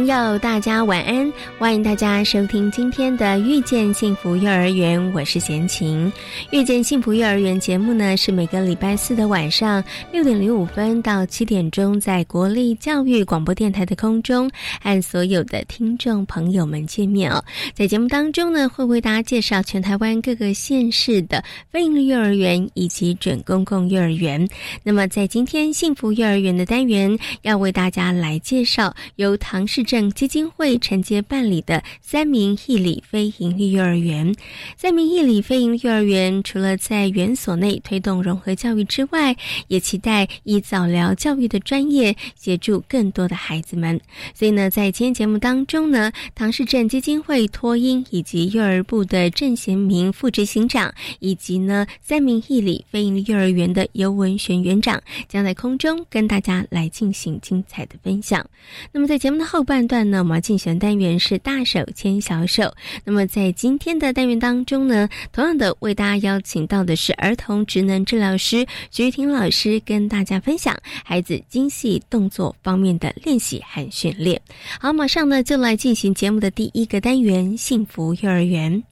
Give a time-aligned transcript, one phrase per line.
[0.00, 1.30] 朋友，大家晚安！
[1.58, 6.10] 欢迎大家收听今天的《遇见幸福幼儿园》，我是贤琴。
[6.50, 14.50] 《遇见幸福幼儿园》节目呢，是每个礼拜四的晚上六点零五分到七点钟，在国立教育广播电台的空中，
[14.80, 17.44] 和所有的听众朋友们见面哦。
[17.74, 24.48] 在节目当中呢，会为大家介绍全台湾各个县市的非营利幼儿园以及准公共幼儿园。
[24.82, 29.84] 那么，在今天幸福幼儿园的单元，要为大家来介绍由唐氏。
[29.90, 34.32] 镇基金会承接办理的三名义理非营利幼儿园。
[34.76, 44.00] 三名义理非营利幼儿园除了在园所内推动融合教育之外，也期待以早疗教育的专业协助更多的孩子们。
[44.34, 58.46] 所以呢，在今天节目当中呢，唐氏镇基金会托婴以及幼儿部的郑贤明副执行长，以及呢三名义理非营利幼儿园的尤文璇园长，将在空中跟大家来进行精彩的分享。
[58.92, 59.64] 那么在节目的后。
[59.70, 62.74] 半段呢，我们要进行单元是大手牵小手。
[63.04, 74.40] 那么在今天的单元当中呢，同样的为大家邀请到的是儿童职能治疗师徐婷老师，跟大家分享孩子精细动作方面的练习和训练。
[74.80, 78.82] 好，马上呢就来进行节目的第一个单元——幸福幼儿园。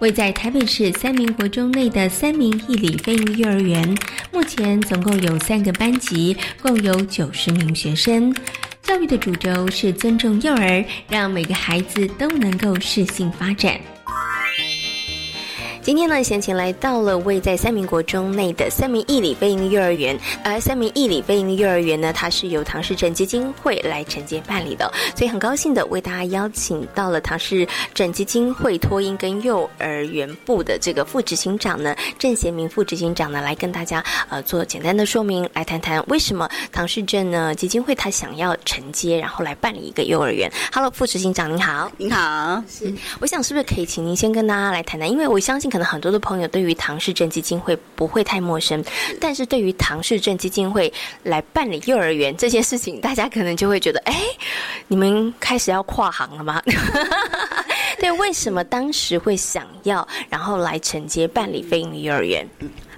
[0.00, 3.94] 位在台北市三民国中内的三民义理非营幼儿园，
[4.32, 8.34] 目前总共有三个班级，共有九十名学生。
[8.82, 13.78] 教育的主轴是尊重幼儿，让每个孩子都能够适性发展。
[15.82, 20.16] 今天呢，贤琴来到了位在三民国中内的三民义理非营利幼儿园。
[20.44, 40.50] 而三民义理非营利幼儿园呢，它是由唐氏镇基金会来承接办理的，所以很高兴的为大家邀请到了唐氏镇基金会托婴跟幼儿园部的这个副执行长呢，郑贤明副执行长呢，来跟大家呃做简单的说明，来谈谈为什么唐氏镇呢基金会他想要承接，然后来办理一个幼儿园。
[40.70, 45.69] Hello，副执行长您好，您好，是，我想是不是可以请您先跟大家来谈谈，因为我相信。
[45.70, 48.84] 可能很多的朋友对于唐氏症基金会不会太陌生，
[49.20, 50.92] 但是对于唐氏症基金会
[51.22, 54.14] 来办理幼儿园这件事情，大家可能就会觉得，哎，
[54.88, 56.60] 你们开始要跨行了吗？
[58.00, 62.46] 对，为什么当时会想要，然后来承接办理非营利幼儿园？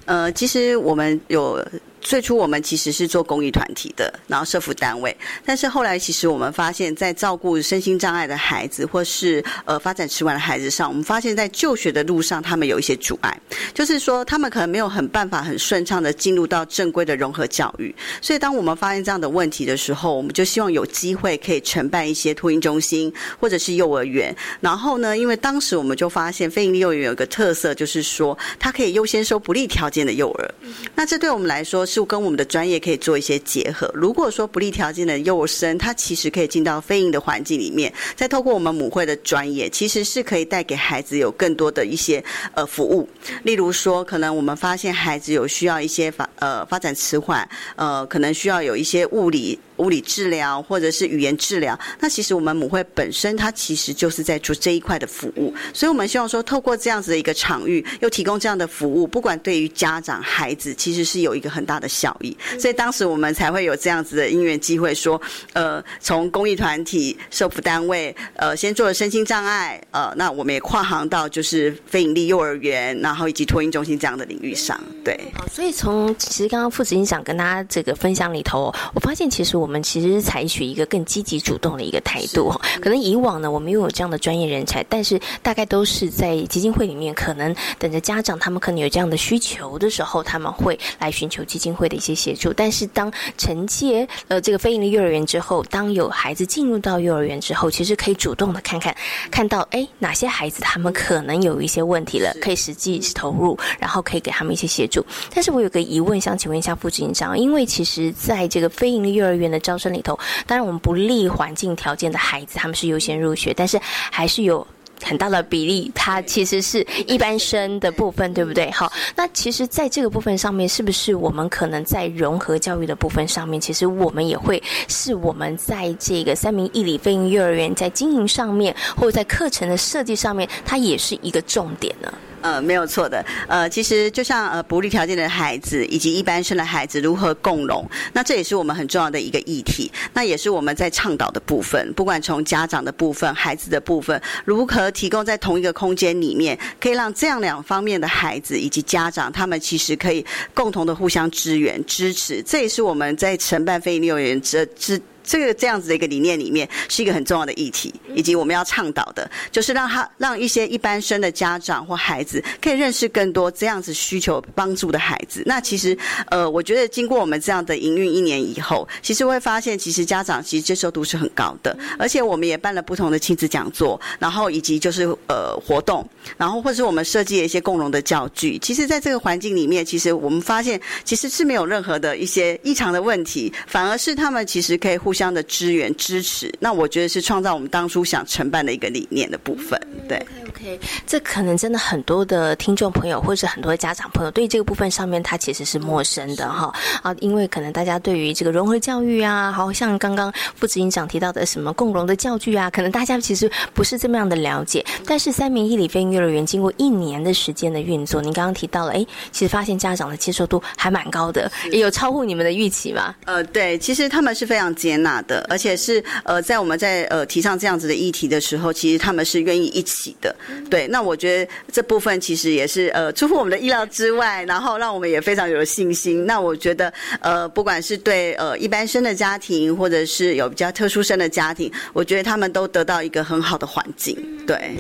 [0.07, 1.63] 呃，其实我们有。
[2.03, 5.17] 最初我们其实是做公益团体的，然后社福单位。
[5.47, 13.41] 但是后来其实我们发现，在照顾身心障碍的孩子，或是呃发展迟缓的孩子上，我们发现在就学的路上，他们有一些阻碍，
[13.73, 17.95] 就是说他们可能没有很办法很顺畅的进入到正规的融合教育。
[18.21, 24.35] 所以当我们发现这样的问题的时候，我们就希望有机会可以承办一些托婴中心或者是幼儿园。
[24.61, 30.55] 然后呢，因为当时我们就发现非营利幼儿园有个特色，就是说它可以优先收不利条件的幼儿。
[30.97, 31.87] 那这对我们来说。
[31.93, 33.91] 是跟我们的专业可以做一些结合。
[33.93, 43.07] 如果说不利条件的幼生，他其实可以进到非营的环境里面，再透过我们母会的专业，其实是可以带给孩子有更多的一些呃服务。
[43.43, 49.59] 例如说，可能我们发现孩子有需要一些发呃发展迟缓，呃，可能需要有一些物理。
[49.83, 62.37] 物理治疗或者是语言治疗，那其实我们母会本身它其实就是在做这一块的服务，所以我们希望说透过这样子的一个场域，又提供这样的服务，不管对于家长、孩子，其实是有一个很大的效益。
[62.59, 65.21] 所以当时我们才会有这样子的因缘机会，说
[65.53, 74.81] 呃，从公益团体、社福单位，呃，先做了身心障碍，呃，那我们也跨行到就是非营利幼儿园，然后以及托婴中心这样的领域上。
[75.05, 75.19] 对，
[75.51, 79.72] 所以从其实刚刚副执行长跟大家这个分享里头，我发现其实我们。
[79.73, 82.53] 们其实是采取一个更积极主动的一个态度。
[82.81, 92.53] 可能以往呢，我们拥有这样的专业人才，但是大概都是在基金会里面，可能等着家长他们可能有这样的需求的时候，他们会来寻求基金会的一些协助。
[92.53, 98.95] 但是当承接呃这个非营利幼儿园之后，当有孩子进入到幼儿园之后，其实可以主动的看看，
[99.31, 105.05] 看到哎哪些孩子他们可能有一些问题了，可以实际投入，然后可以给他们一些协助。
[105.35, 113.79] 但是我有个疑问，想请问一下副执行长，因为其实在这个非营利幼儿园的招生里头，当然我们不利环境条件的孩子，他们是优先入学，但是
[114.11, 114.67] 还是有。
[115.05, 118.71] 很大的比例，它其实是一般生的部分，对不对？
[118.71, 132.09] 好，那其实在这个部分上面，是不是我们可能在融合教育的部分上面，其实我们也会是我们在这个三明一理飞鹰幼儿园在经营上面，或者在课程的设计上面，它也是一个重点呢？
[132.43, 133.25] 呃，没有错的。
[133.49, 139.91] 呃，其实就像呃不利条件的孩子以及一般生的孩子如何共融，那这也是我们很重要的一个议题。
[140.13, 152.43] 那也是我们在倡导的部分，不管从家长的部分、孩子的部分，如何提供在同一个空间里面，可以让这样两方面的孩子以及家长，他们其实可以共同的互相支援、支持。
[152.43, 155.01] 这也是我们在承办非营利幼儿园之之。
[155.25, 165.43] 这个这样子的一个理念里面是一个很重要的议题，以及我们要倡导的，就是让他让一些一般生的家长或孩子可以认识更多这样子需求帮助的孩子。
[165.47, 165.97] 那其实，
[166.31, 176.05] 呃，我觉得经过我们这样的营运一年以后，其实会发现，其实家长其实接受度是很高的，而且我们也办了不同的亲子讲座，然后以及就是呃活动，
[176.37, 178.59] 然后或者是我们设计了一些共融的教具。
[178.59, 185.12] 其实，在这个环境里面，其实我们发现其实是没有任何的一些异常的问题，反而是他们其实可以互。
[185.13, 189.79] 互相的支援支持，那我觉得是创造我们当初想承办的一个理念的部分。
[190.09, 190.17] 对
[190.49, 196.73] ，OK，这可能真的很多的听众朋友或者是很多家长朋友对这个部分上面，他其实是陌生的哈
[197.03, 204.83] 啊，因为可能大家对于这个融合教育啊，好像刚刚副执行长提到的什么共融的教具啊，可能大家其实不是这么样的了解。
[205.05, 213.15] 但是三明一里飞鹰幼儿园经过一年的时间的运作，您刚刚提到了，哎，其实发现家长的接受度还蛮高的，也有超乎你们的预期吗？
[213.27, 214.93] 呃，对，其实他们是非常接。
[215.03, 220.35] 纳的，而且是呃，在我们在呃提倡这样子的议题的时候，其实他们是愿意一起的。
[220.71, 226.25] 对，那我觉得这部分其实也是呃出乎我们的意料之外，然后让我们也非常有信心。
[226.25, 234.17] 那我觉得呃，不管是对呃一般生的家庭，或者是有比较特殊生的家庭，我觉得他们都得到一个很好的环境。
[234.47, 234.77] 对。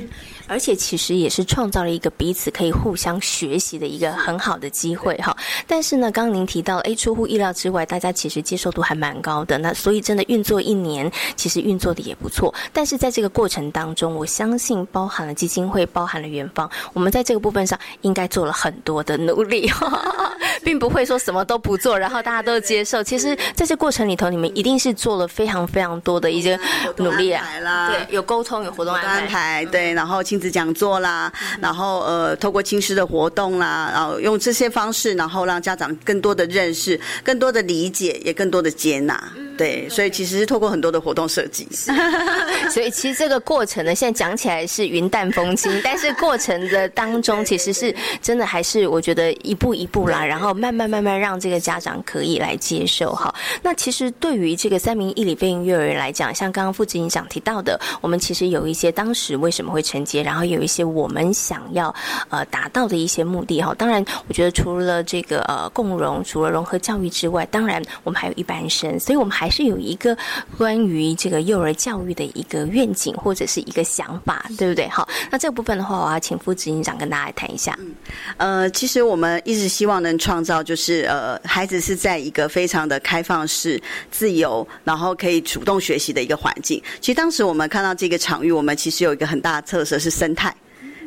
[0.52, 5.34] 而且其实也是创造了一个彼此可以互相学习的一个很好的机会哈。
[5.66, 9.56] 但是呢，刚刚您提到，哎，出乎意料之外，大家其实接受度还蛮高的。
[9.56, 12.54] 那所以真的运作一年，其实运作的也不错。
[12.70, 19.70] 但是在这个过程当中，我相信包含了基金会，包含了元方，我们在这个部分上应该做了很多的努力，
[20.62, 23.02] 并不会说什么都不做，然后大家都接受。
[23.02, 26.60] 其实在这过程里头，你们一定是做了非常非常多的一些
[26.96, 27.46] 努力啊。
[27.88, 30.20] 对，有沟通，有活动安排，对，然后。
[30.22, 39.22] 亲子讲座啦，然后呃，透过亲师的活动啦，然后用这些方式，然后让家长更多的认识、更多的理解，也更多的接纳。
[39.56, 41.68] 对，所以其实是透过很多的活动设计。
[42.70, 53.32] 所以其实这个过程呢，现在讲起来是云淡风轻，但是过程的当中，其实是真的还是我觉得一步一步啦，然后慢慢慢慢让这个家长可以来接受哈。
[53.62, 60.22] 那其实对于这个三名一里飞鹰幼儿园来讲，像刚刚副执行长提到的，我们其实有一些当时为什么会承接。
[60.22, 61.94] 然后有一些我们想要
[62.28, 70.16] 呃达到的一些目的哈，当然我觉得除了这个呃共融，除了融合教育之外，当然我们还有一般生，所以我们还是有一个
[70.56, 74.88] 关于这个幼儿教育的一个愿景或者是一个想法，对不对？
[74.88, 77.76] 好，那这个部分的话，我要请副执行长跟大家来谈一下。
[77.80, 77.94] 嗯，
[78.36, 86.80] 呃，其实我们一直希望能创造就是呃孩子是在一个非常的开放式、自由，然后可以主动学习的一个环境。
[87.00, 90.11] 其实当时我们看到这个场域，我们其实有一个很大的特色是。
[90.12, 90.54] 生态。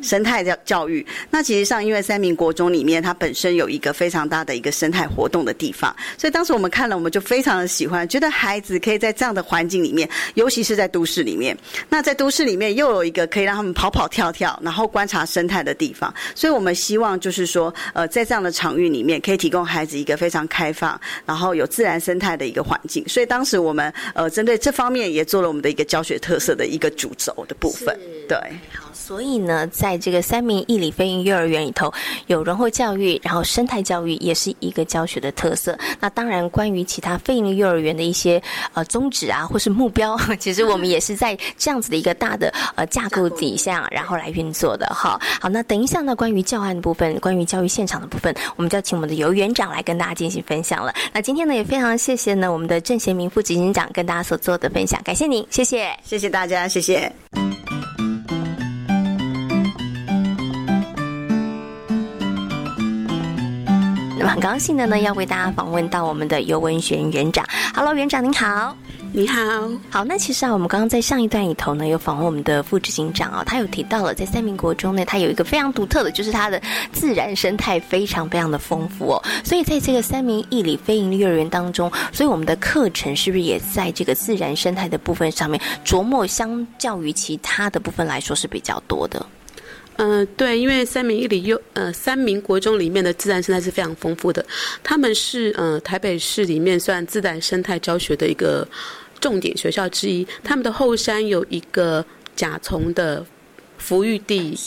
[0.01, 11.57] 生态教教育，那其实上因为三明国中里面它本身有一个非常大的一个生态活动的地方，所以当时我们看了，我们就非常的喜欢，觉得孩子可以在这样的环境里面，尤其是在都市里面，
[11.89, 23.03] 那在都市里面又有一个可以让他们跑跑跳跳，然后观察生态的地方，所以我们希望就是说，呃，在这样的场域里面，可以提供孩子一个非常开放，然后有自然生态的一个环境。
[23.07, 27.97] 所以当时我们呃针对这方面也做了我们的一个教学特色的一个主轴的部分，
[28.29, 28.37] 对。
[29.05, 31.93] 所以呢，在这个三明义理飞行幼儿园里头，
[32.25, 35.77] 有融合教育，然后生态教育也是一个教学的特色。
[35.99, 38.41] 那当然，关于其他飞营幼儿园的一些
[38.73, 45.21] 呃宗旨啊，或是目标， 其实我们也是在这样子的一个大的呃架构底下，然后来运作的哈。
[45.39, 50.91] 好，那等一下呢，关于教案的部分，关于教育现场的部分，我们就要请我们的游园长来跟大家进行分享了。
[51.13, 57.13] 那今天呢，也非常谢谢呢我们的郑贤明副执行长跟大家所做的分享，感谢您，谢谢，谢谢大家，谢谢。
[64.27, 67.45] 很高兴的呢，要为大家访问到我们的尤文学园长。
[67.73, 68.75] Hello，园长您好，
[69.13, 69.39] 你好，
[69.89, 70.03] 好。
[70.03, 79.23] 那其实啊，我们刚刚在上一段里头呢，有访问我们的副执行长啊，他有提到了在三民国中呢，它有一个非常独特的，就是它的自然生态非常非常的丰富哦。
[79.43, 89.23] 所以在这个三民义理非营利幼儿园当中，所以我们的课程是不是也在这个自然生态的部分上面琢磨，相较于其他的部分来说是比较多的？
[89.97, 94.45] 嗯，对，因为三民一里又呃三民国中里面的自然生态是非常丰富的，
[94.83, 98.67] 他们是呃台北市里面算自然生态教学的一个
[99.21, 100.27] 重点学校之一。
[100.43, 103.25] 他们的后山有一个甲虫的
[103.81, 104.57] 孵育地，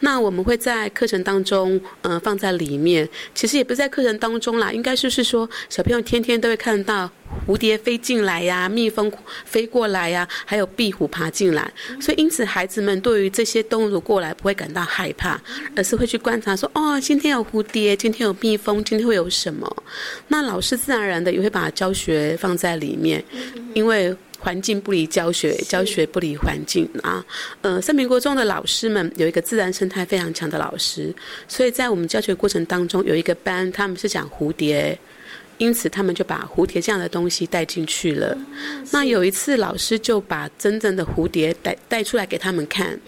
[0.00, 3.08] 那我们会在课程当中呃放在里面。
[3.34, 7.10] 其实也不是在课程当中啦，应该就是说小朋友天天都会看到。
[7.46, 9.12] 蝴蝶飞进来呀，蜜蜂
[9.44, 11.70] 飞过来呀，还有壁虎爬进来，
[12.00, 15.38] 所以因此孩子们对于这些动物过来不会感到害怕，
[15.76, 19.84] 而是会去观察说：哦，今天有蝴蝶，今天有蜜蜂，今天会有什么？
[20.28, 23.22] 那老师自然而然的也会把教学放在里面，
[23.74, 27.24] 因为环境不离教学，教学不离环境啊。
[27.62, 31.14] 呃，三民国中的老师们有一个自然生态非常强的老师，
[31.48, 34.98] 所以在我们教学过程当中有一个班，他们是讲蝴蝶。
[35.58, 38.36] 因此，他们就把蝴蝶这样的东西带进去了。
[38.92, 42.98] 那有一次，老师就把真正的蝴蝶带带出来给他们看，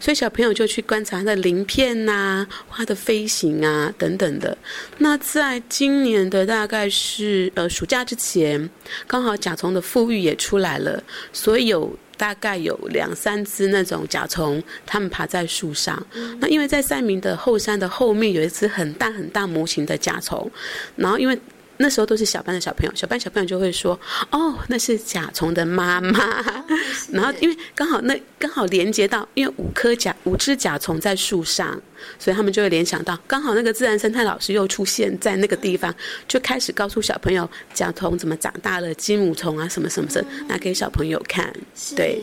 [0.00, 4.56] 所以小朋友就去观察它的鳞片呐、它的飞行啊等等的。
[4.96, 8.68] 那在今年的大概是呃暑假之前，
[9.06, 16.04] 刚好甲虫的富裕也出来了，所以有大概有两三只那种甲虫，它们爬在树上。
[16.40, 20.50] 那因为在三明的后山的后面有一只很大很大模型的甲虫，
[20.96, 21.38] 然后因为。
[21.78, 23.98] 那时候都是小班的小朋友，小班小朋友就会说
[24.30, 26.44] ：“哦，那是甲虫的妈妈。”
[27.12, 31.80] 然后因为刚好那刚好连接到，因为五颗甲五只甲虫在树上，
[32.18, 35.94] 所以他们就会联想到，刚好那个自然生态老师又出现在那个地方，
[36.26, 41.52] 就开始告诉小朋友甲虫怎么长大了，金母虫啊什么什么的，拿给小朋友看。
[41.96, 42.20] 对。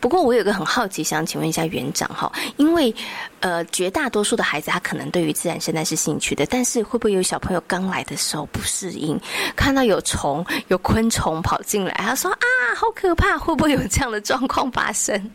[0.00, 2.94] 不过我有个很好奇，想请问一下园长哈，因为
[3.40, 9.20] 呃绝大多数的孩子他可能对于自然生态是兴趣的，但是会不会有小朋友刚来的时候不适应，
[9.54, 15.30] 看到有虫有昆虫跑进来，他说啊好可怕，会不会有这样的状况发生？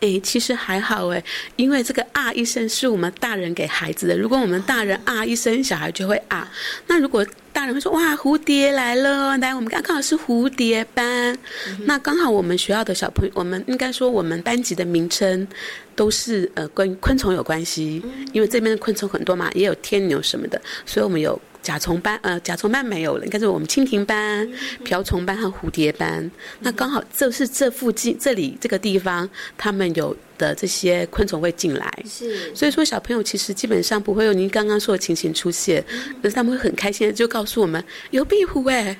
[0.00, 1.22] 哎，其实还好哎，
[1.56, 6.50] 因为这个啊一声是我们大人给孩子的，如果我们大人啊一声，小孩就会啊。
[6.86, 11.36] 那如果大人会说哇蝴蝶来了，来我们刚刚好是蝴蝶班，
[11.84, 15.46] 那刚好我们学校的小朋友，我们应该说我们班级的名称
[15.94, 21.40] 都是呃跟昆虫有关系，因为这边的昆虫很多嘛，也有天牛什么的，所以我们有。
[21.62, 24.46] 甲虫斑，呃，甲虫斑没有了，应该是我们蜻蜓斑、
[24.84, 26.28] 瓢虫斑和蝴蝶斑。
[26.60, 32.04] 那刚好这是这附近这里这个地方，他们有的这些昆虫会进来。
[32.04, 35.84] 是，所以说小朋友其实基本上不会有您刚刚说的情形出现，
[36.20, 38.98] 可是他们会很开心的就告诉我们有壁虎哎。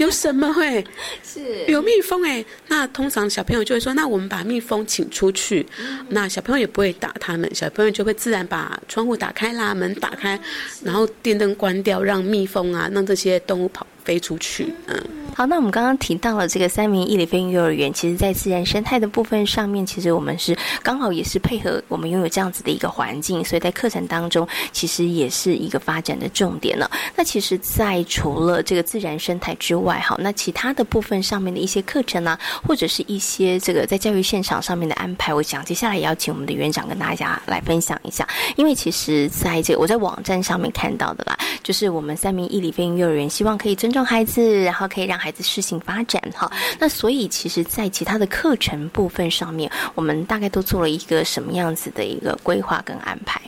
[0.00, 0.84] 有什么会？
[1.22, 5.66] 是有蜜蜂哎，那通常小朋友就会说，那我们把蜜蜂请出去，
[6.08, 10.40] 那小朋友也不会打他们，小朋友就会自然把窗户打开啦，门打开，
[10.82, 13.86] 然后电灯关掉，让蜜蜂啊，让这些动物跑。
[14.02, 14.98] 飞出去，嗯，
[15.40, 26.90] 好，那我们刚刚提到了这个三明义理飞行幼儿园，其实在自然生态的部分上面，其实我们是刚好也是配合我们拥有这样子的一个环境，所以在课程当中，其实也是一个发展的重点了。
[27.16, 44.04] 那其实，在除了这个自然生态之外，好，那其他的部分上面的一些课程呢，或者是一些这个在教育现场上面的安排，我想接下来也要请我们的园长跟大家来分享一下，因为其实在这个我在网站上面看到的啦，就是我们三明义理飞行幼儿园希望可以尊重。
[44.04, 46.50] 孩子，然后可以让孩事情发展哈。
[46.78, 53.40] 那所以，其实，在其他的课程部分上面，我们大概都做了一个什么样子的一个规划跟安排？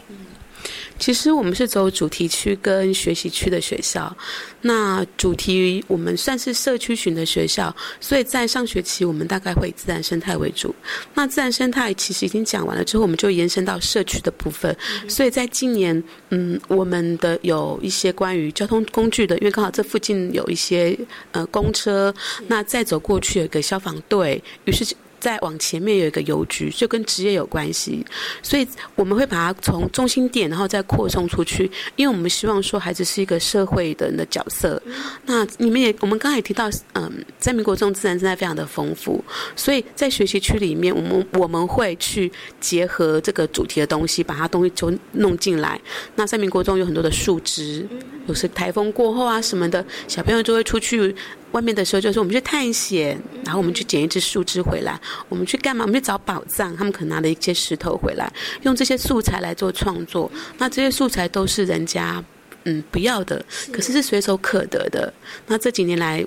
[1.02, 4.16] 其实我们是走主题区跟学习区的学校，
[4.60, 10.72] 那主题我们算是社区型的学校，所以在上学期我们大概会以自然生态为主。
[11.14, 14.76] 那自然生态其实已经讲完了之后，我们就延伸到社区的部分。
[15.08, 20.96] 所以在今年，嗯，我们的有一些关于交通工具的，因为刚好这附近有一些
[21.32, 22.14] 呃公车，
[22.46, 24.94] 那再走过去有个消防队，于是。
[25.22, 28.04] 再往前面有一个邮局，就跟职业有关系，
[28.42, 34.82] 所以我们会把它从中心点，然后再扩充出去，因为我们希望说孩子是一个社会的人的角色。
[35.24, 39.24] 那你们也，我们刚才也提到，嗯，在民国中自然生态非常的丰富，
[39.54, 45.80] 所以在学习区里面，我们我们会去结合这个主题的东西，把它东西就弄进来。
[46.16, 47.86] 那在民国中有很多的树枝，
[48.26, 51.14] 有时台风过后啊什么的，小朋友就会出去。
[51.52, 55.84] 外面的时候就是我们去探险，然后我们去捡一只树枝回来，我们去干嘛？
[55.84, 56.76] 我们去找宝藏。
[56.76, 58.32] 他们可能拿了一些石头回来，
[58.62, 60.30] 用这些素材来做创作。
[60.58, 62.22] 那这些素材都是人家
[62.64, 65.12] 嗯不要的，可是是随手可得的。
[65.46, 66.26] 那这几年来，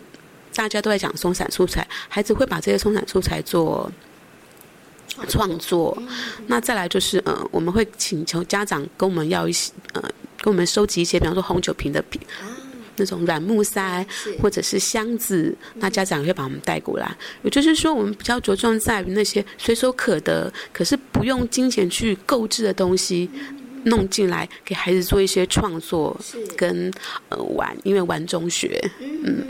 [0.54, 3.92] 大家都在讲松散素材，孩子会把这些松散素材做
[5.28, 5.98] 创作。
[6.48, 10.02] 那再来就是呃，我们会请求家长跟我们要一些呃，
[10.42, 12.22] 跟我们收集一些，比方说红酒瓶的瓶。
[12.98, 14.06] 那种软木塞
[14.42, 17.16] 或者是箱子，那家长会把我们带过来。
[17.44, 23.30] 也就是说，我们比较着重在于那些随手可得，可是不用金钱去购置的东西，
[23.86, 26.20] 弄进来给孩子做一些创作
[26.56, 26.92] 跟
[27.30, 29.46] 呃玩，因为玩中学，嗯。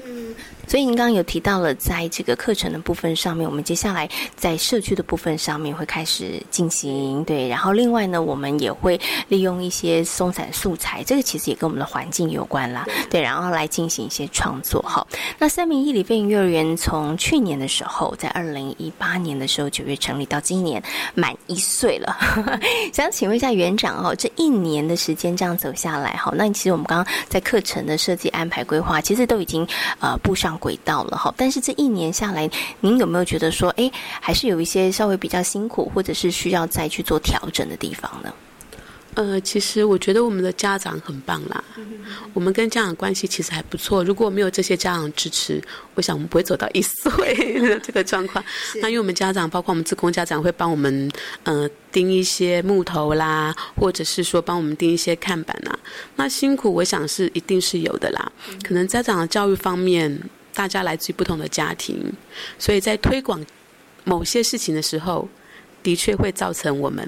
[0.67, 15.05] 所以您刚刚有提到了，在这个课程的部分上面，我们接下来在社区的部分上面会开始进行对，然后另外呢，我们也会利用一些松散素材，这个其实也跟我们的环境有关啦，对，然后来进行一些创作哈。
[15.37, 20.81] 那三明一里飞行幼儿园从去年的时候，在二零一八年的时候九月成立，到今年
[21.13, 22.17] 满一岁了，
[22.91, 29.67] 想请问一下园长哦，这一年的时间这样走下来哈，那其实我们刚刚在课程的设计安排规划，其实都已经
[29.99, 30.54] 呃布上。
[30.57, 38.33] 轨道了哈，但是这一年下来，您有没有觉得说，哎，还是有一些稍微比较辛苦，或者是需要再去做调整的地方呢？
[39.13, 41.63] 呃，其实我觉得我们的家长很棒啦，
[42.33, 44.03] 我们跟家长关系其实还不错。
[44.03, 48.43] 如果没有这些家长支持，我想我们不会走到一岁的这个状况。
[48.81, 51.09] 那因为我们家长，包括我们自工家长，会帮我们
[51.43, 55.79] 呃钉一些木头啦，或者是说帮我们钉一些看板呐。
[56.17, 58.29] 那辛苦，我想是一定是有的啦。
[58.67, 60.21] 可能家长的教育方面。
[60.55, 62.11] 大家来自于不同的家庭，
[62.57, 63.45] 所以在推广
[64.03, 65.27] 某些事情的时候，
[65.83, 67.07] 的确会造成我们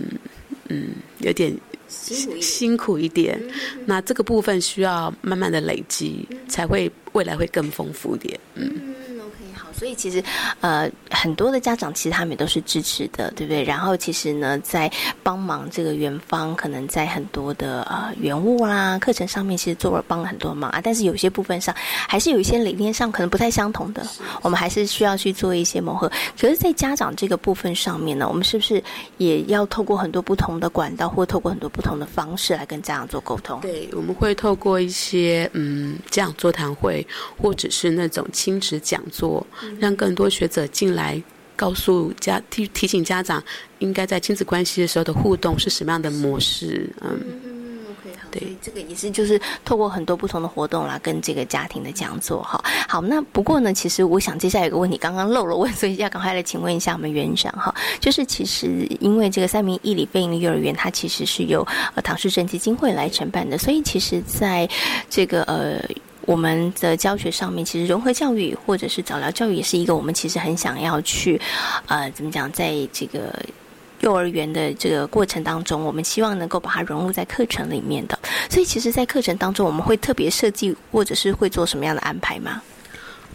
[0.68, 0.90] 嗯
[1.20, 1.56] 有点
[1.88, 3.42] 辛苦一点。
[3.86, 8.40] 那这个部分需要慢慢的累积，才会未来会更丰富一点。
[8.56, 8.94] 嗯。
[9.78, 10.24] 所以其实，
[10.60, 13.64] 呃，很多的家长其实他们也都是支持的，对不对？
[13.64, 14.92] 然后其实呢，在
[15.22, 20.82] 帮忙这个园方，可能在很多的呃原物啦、课程上面，其实做了帮了很多忙啊。
[20.84, 21.76] 但是有些部分上，
[22.08, 24.04] 还是有一些理念上可能不太相同的，
[24.42, 26.12] 我们还是需要去做一些磨合。
[26.40, 28.84] 可是，在家长这个部分上面呢，我们是不是
[29.18, 33.60] 也要透过很多不同的管道，或透过很多不同的方式来跟家长做沟通？
[33.62, 37.06] 对，我们会透过一些嗯家长座谈会，
[37.40, 39.46] 或者是那种亲子讲座。
[39.80, 41.22] 让更多学者进来，
[41.56, 43.44] 告诉家提提醒家长，
[43.80, 46.90] 应该在亲子关系的时候的互动是什么样的模式？
[47.02, 47.20] 嗯
[47.92, 52.64] ，OK，对，这个也是就是透过很多不同的活动啦，跟这个家庭的讲座哈。
[52.88, 57.74] 好，那不过呢，其实我想接下来有个问题，刚刚漏了问， 所以要赶快来请问一下我们园长哈。
[58.00, 64.70] 就是其实因为这个三明义理非营的幼儿园，它其实是由呃唐氏症基金会来承办的，所以其实在
[65.10, 65.82] 这个呃。
[66.28, 71.40] 我们的教学上面，其实融合教育或者是早疗教育，也是一个我们其实很想要去，
[71.86, 73.34] 呃，怎么讲，在这个
[74.02, 78.20] 幼儿园的这个过程当中，我们希望能够把它融入在课程里面的。
[78.50, 82.62] 所以，其实，在课程当中，我们会特别设计，或者是会做什么样的安排吗？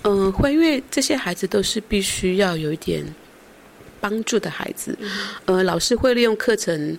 [0.03, 3.03] 嗯，会，因为这些孩子都是必须要有一点
[4.01, 4.99] 帮助的孩子，
[5.47, 6.99] 呃，老师会利用课程。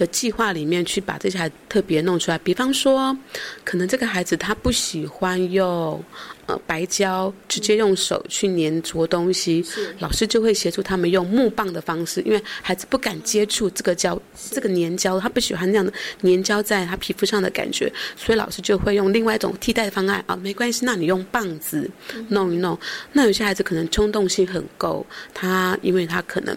[0.00, 3.14] 的计划里面去把这些孩子特别弄出来，比方说，
[3.62, 6.02] 可能这个孩子他不喜欢用
[6.46, 9.62] 呃白胶，直接用手去粘着东西，
[9.98, 14.18] 老师就会协助他们用木棒的方式，因为孩子不敢接触这个胶，
[14.50, 21.90] 这个粘胶，他不喜欢那样的粘胶在他皮肤上的感觉，所以老师就会用另外一种替代方案啊，没关系，那你用棒子
[22.28, 22.78] 弄一弄。
[23.12, 26.56] 那有些孩子可能冲动性很够，他因为他可能。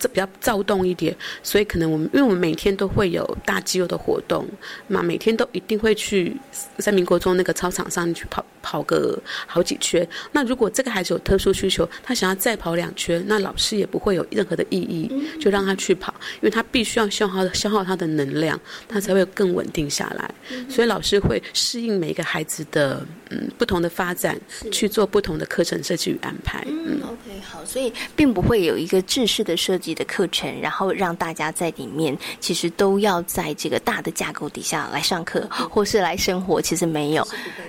[0.00, 4.44] 这比较躁动一点，所以可能我们，因为我们每天都会有大肌肉的活动，
[4.88, 6.34] 那每天都一定会去
[6.78, 10.06] 三民国中那个操场上去跑跑个好几圈。
[10.32, 20.34] 那如果这个孩子有特殊需求，他想要再跑两圈，那老师也不会有任何的意义，就让他去跑，因为他必须要消耗消耗他的能量，他才会更稳定下来。
[20.70, 24.40] 所以老师会适应每一个孩子的嗯不同的发展，
[24.72, 26.64] 去做不同的课程设计与安排。
[26.68, 29.90] 嗯，OK，好，所以并不会有一个制式的设计。
[29.90, 36.62] 的课程，然后让大家在里面，其实都要在这个大的架构底下来上课，或是来生活。
[36.62, 37.26] 其实没有，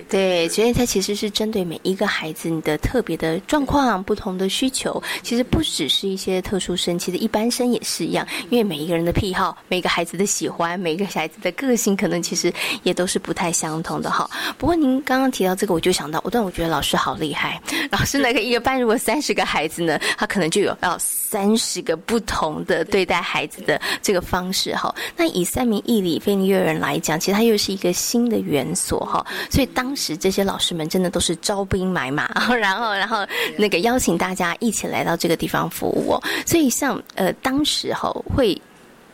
[0.08, 5.00] 对，所以它其实是针对每一个孩子你的特别的状况、不同的需求。
[5.22, 14.28] 其实不只是一些特殊生，其实一般生也是一样，因为每一个人的癖好、每个孩子的喜欢、每个孩子的个性，可能其实也都是不太相同的哈。
[14.58, 24.92] 不过您刚刚提到这个，我就想到，我但我觉得老师好厉害，老师那个一个班如果三十个孩子呢，他可能就有要三十个不同的对待孩子的这个方式哈。
[25.16, 36.18] 那以三名义理非幼儿园来讲，其实它又是一个新的园所哈，所以当时这些老师们真的都是招兵买马， 然后然后那个邀请大家一起来到这个地方服务。
[36.46, 38.60] 所以像呃当时候会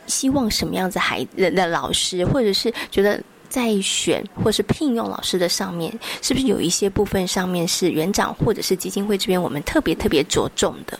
[0.07, 5.91] 希望什么样子孩子的老师，或者是觉得在选或是聘用老师的上面，
[6.21, 10.99] 是不是有一些部分上面是园长或者是基金会这边我们特别特别着重的？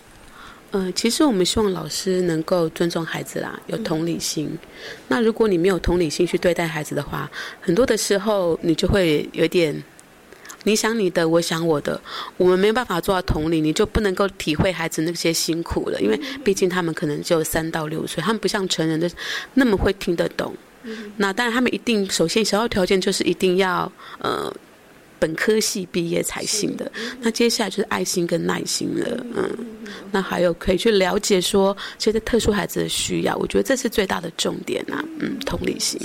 [0.71, 4.55] 呃，其实我们希望老师能够尊重孩子啦，有同理心。
[5.07, 7.27] 那如果你没有同理心去对待孩子的话，
[7.59, 9.73] 很多的时候你就会有点
[10.63, 11.99] 你想你的，我想我的，
[12.37, 15.99] 我们没有办法做到同理，你就不能够体会孩子那些辛苦了。
[16.01, 19.09] 因为毕竟他们可能只有三到六岁，他们不像成人的
[19.53, 20.53] 那么会听得懂。
[21.17, 24.53] 那当然，他们一定首先首要条件就是一定要呃。
[25.21, 29.65] 本科系毕业才行的，那接下来就是爱心跟耐心了，嗯，
[30.13, 35.99] 那还有可以去了解说这些特殊孩子的需要，我觉得这是最大的重点啊，嗯，同理心。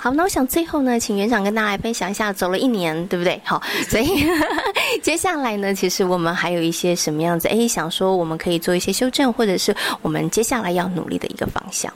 [0.00, 3.40] 好，那我想最后呢，请园长跟大家来分享一下，走了一年，对不对？
[3.44, 4.24] 好，所以
[5.02, 7.48] 接下来呢，其实我们还有一些什么样子？
[7.48, 11.92] 哎，想说我们可以做一些修正，或者是我们接下来要努力的一个方向。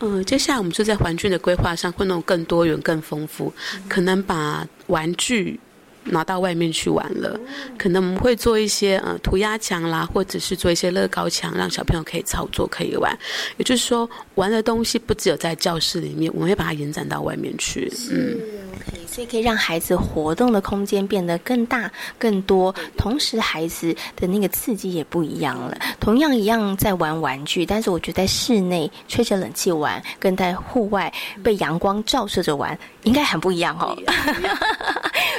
[0.00, 3.52] 嗯，接下来我们就在环境的规划上会弄更多元、更丰富，
[3.88, 5.58] 可能把玩具
[6.10, 7.38] 拿到外面去玩了。
[7.78, 13.16] 可能我们会做一些呃涂鸦墙啦，或者是做一些乐高墙，让小朋友可以操作、可以玩。
[13.56, 17.92] 也就是说，玩的东西不只有在教室里面，我们会把它延展到外面去。
[18.10, 18.38] 嗯。
[19.10, 25.76] 所以可以让孩子活动的空间变得更大、更多，同时孩子的那个刺激也不一样了。
[25.98, 33.96] 同样一样在玩玩具，但是我觉得在室内吹着冷气玩，跟在户外被阳光照射着玩，应该很不一样哦。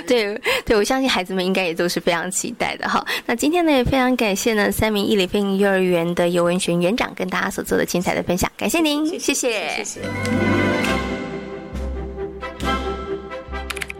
[0.07, 3.05] 对 对，我相信孩子们应该也都是非常期待的哈。
[3.25, 11.18] 那今天呢，也非常感谢呢三名一里飞行幼儿园的尤文璇园长跟大家所做的精彩的分享，感谢您，谢谢，谢谢。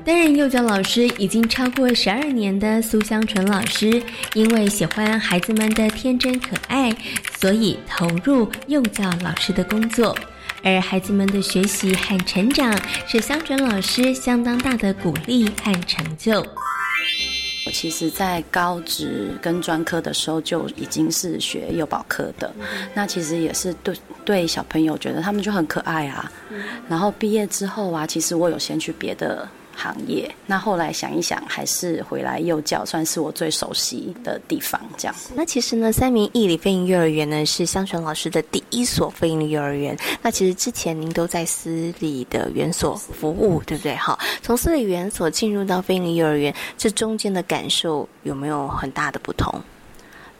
[0.09, 4.01] 担任幼教老师已经超过十二年的苏香纯老师，
[4.33, 6.91] 因为喜欢孩子们的天真可爱，
[7.37, 10.17] 所以投入幼教老师的工作。
[10.63, 12.75] 而孩子们的学习和成长，
[13.07, 16.41] 是香纯老师相当大的鼓励和成就。
[17.67, 22.51] 我其实，在高职跟专科的时候就已经是学幼保科的，
[22.95, 23.95] 那其实也是对
[24.25, 26.31] 对小朋友觉得他们就很可爱啊。
[26.87, 29.47] 然后毕业之后啊，其实我有先去别的。
[29.79, 34.79] 行业，那后来想一想，还是回来幼教算是我最熟悉的地方。
[34.97, 39.97] 这样，那其实呢，三明义理飞行幼儿园呢是香纯老师的第一所飞行幼儿园。
[40.21, 43.95] 那其实之前您都在私立的园所服务，对不对？
[43.95, 49.61] 好，从私立园所进入到飞行幼儿园，这中间的感受有没有很大的不同？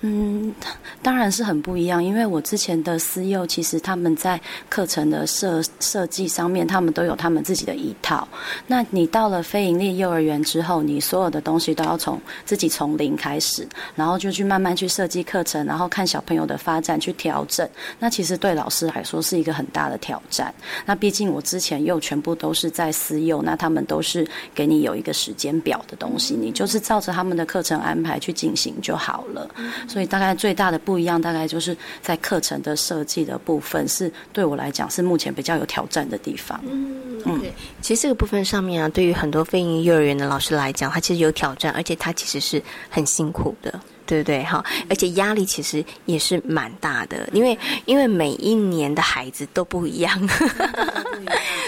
[0.01, 0.53] 嗯，
[1.01, 8.25] 当然是很不一样，因为我之前的私幼其实他们在课程的设设计上面，他们都有他们自己的一套。
[8.65, 17.67] 那你到了非营利幼儿园之后，你所有的东西都要从自己从零开始，然后就去慢慢去设计课程，然后看小朋友的发展去调整。
[17.99, 20.53] 那其实对老师来说是一个很大的挑战。
[20.85, 29.49] 那毕竟我之前又全部都是在私幼，那他们都是给你有一个时间表的东西，你就是照着他们的课程安排去进行就好了。
[29.89, 36.63] 所以大概最大的不一样，大概就是在课程的设计的部分，是对我来讲是目前比较有挑战的地方。
[36.65, 44.43] 嗯，对，其实这个部分上面啊，对于很多非营幼儿园的老师来讲，他其实有挑战，而且他其实是很辛苦的，对不对？
[44.43, 50.30] 哈，而且压力其实也是蛮大的，因为因为每一年的孩子 都不一样，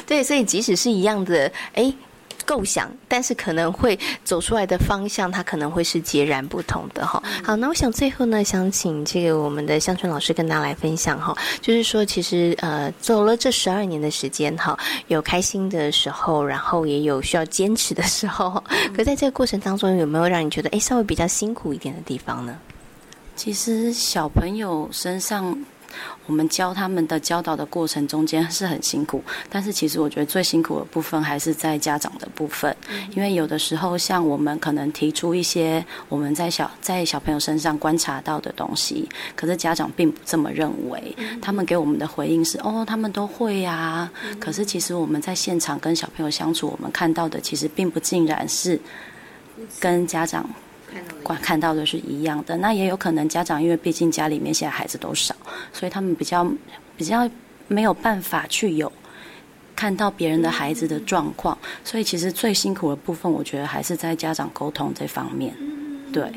[0.06, 1.92] 对，所以即使是一样的，哎。
[2.46, 7.22] 构想，但是可能会走出来的方向，它可能会是截然不同的哈。
[7.44, 14.78] 好，那我想最后呢，想请这个我们的香春老师跟大家来分享哈，就是说，其实呃，走了这十二年的时间哈，
[15.08, 18.64] 有开心的时候，然后也有需要坚持的时候。
[18.96, 22.58] 可在这个过程当中，有没有让你觉得哎，稍微比较辛苦一点的地方呢？
[23.36, 25.58] 其实小朋友身上。
[26.26, 32.76] 我们教他们的教导的过程中间是很辛苦，但是其实我觉得最辛苦的部分还是在家长的部分，
[33.16, 48.80] 因为有的时候像我们可能提出一些我们在小在小朋友身上观察到的东西，可是家长并不这么认为，他们给我们的回应是哦，他们都会呀，可是其实我们在现场跟小朋友相处，我们看到的其实并不尽然是
[49.80, 50.50] 跟家长。
[51.24, 55.36] 观看到的是一样的，那也有可能家长因为毕竟家里面现在孩子都少，
[55.72, 56.50] 所以他们比较
[56.98, 57.30] 比较
[57.68, 58.92] 没有办法去有
[59.76, 65.56] 看到别人的孩子的状况，所以其实最辛苦的部分，我觉得还是在家长沟通这方面，
[66.12, 66.32] 对。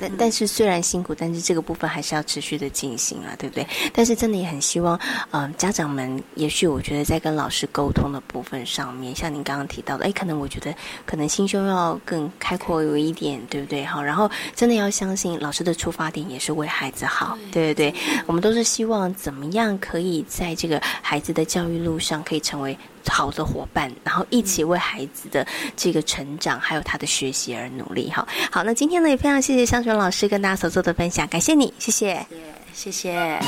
[0.00, 3.66] 但但是虽然辛苦，但是这个部分还是要持续的进行啊，对不对？
[3.92, 4.98] 但是真的也很希望，
[5.32, 13.84] 嗯，家长们，也许我觉得在跟老师沟通的部分上面，像您刚刚提到的，哎，可能我觉得可能心胸要更开阔有一点，对不对？
[13.84, 22.76] 好，然后真的要相信老师的出发点也是为孩子好，对对对，我们都是希望怎么样可以在这个孩子的教育路上可以成为。
[23.06, 28.10] 好的伙伴，然后一起为孩子的这个成长还有他的学习而努力。
[28.10, 32.26] 哈，好，那今天呢也非常谢谢香纯老师跟大家所做的分享，感谢你，谢谢，
[32.72, 33.38] 谢谢。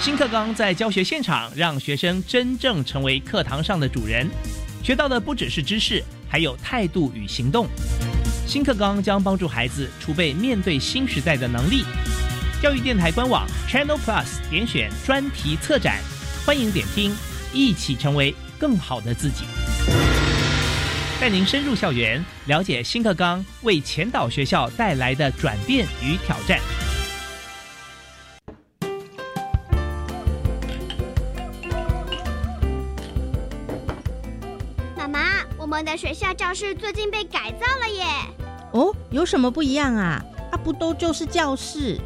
[0.00, 4.28] 新课纲在教学现场，让学生真正成为课堂上的主人，
[4.82, 7.66] 学到的不只是知识，还有态度与行动。
[8.50, 11.84] 新课纲将帮助孩子储备面对新时代的能力。
[12.60, 16.00] 教育电台官网 Channel Plus 点选专题策展，
[16.44, 17.14] 欢迎点听，
[17.52, 19.44] 一起成为更好的自己。
[21.20, 26.58] 带您深入校园，了解新课纲为前导学校带来的转变与挑战。
[34.96, 35.20] 妈妈，
[35.56, 38.04] 我们的学校教室最近被改造了耶！
[38.72, 40.22] 哦，有什么不一样啊？
[40.52, 41.98] 啊，不都就是教室？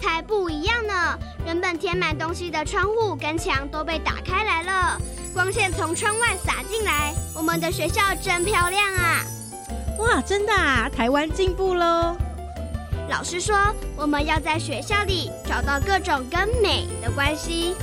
[0.00, 1.18] 才不一样呢！
[1.46, 5.00] 原本填满东西的窗户跟墙都被打开来了，
[5.32, 7.14] 光线从窗外洒进来。
[7.34, 9.22] 我们的学校真漂亮啊！
[9.98, 10.90] 哇，真的啊！
[10.94, 12.16] 台湾进步喽！
[13.08, 13.56] 老师说，
[13.96, 17.74] 我们要在学校里找到各种跟美的关系。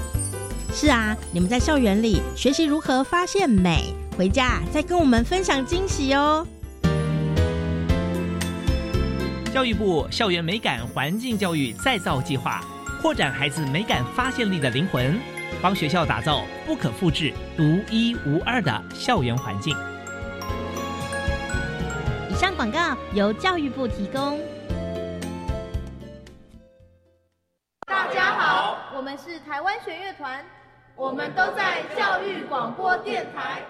[0.74, 6.46] 是啊，你们在校园里学习如何发现美，回家再跟我们分享惊喜哦。
[9.52, 12.64] 教育部校园美感环境教育再造计划，
[13.02, 15.20] 扩展孩子美感发现力的灵魂，
[15.62, 19.76] 帮学校打造不可复制、独一无二的校园环境。
[22.30, 24.40] 以上广告由教育部提供。
[27.86, 30.42] 大家好，我们是台湾弦乐团，
[30.96, 33.64] 我们都在教育广播电台。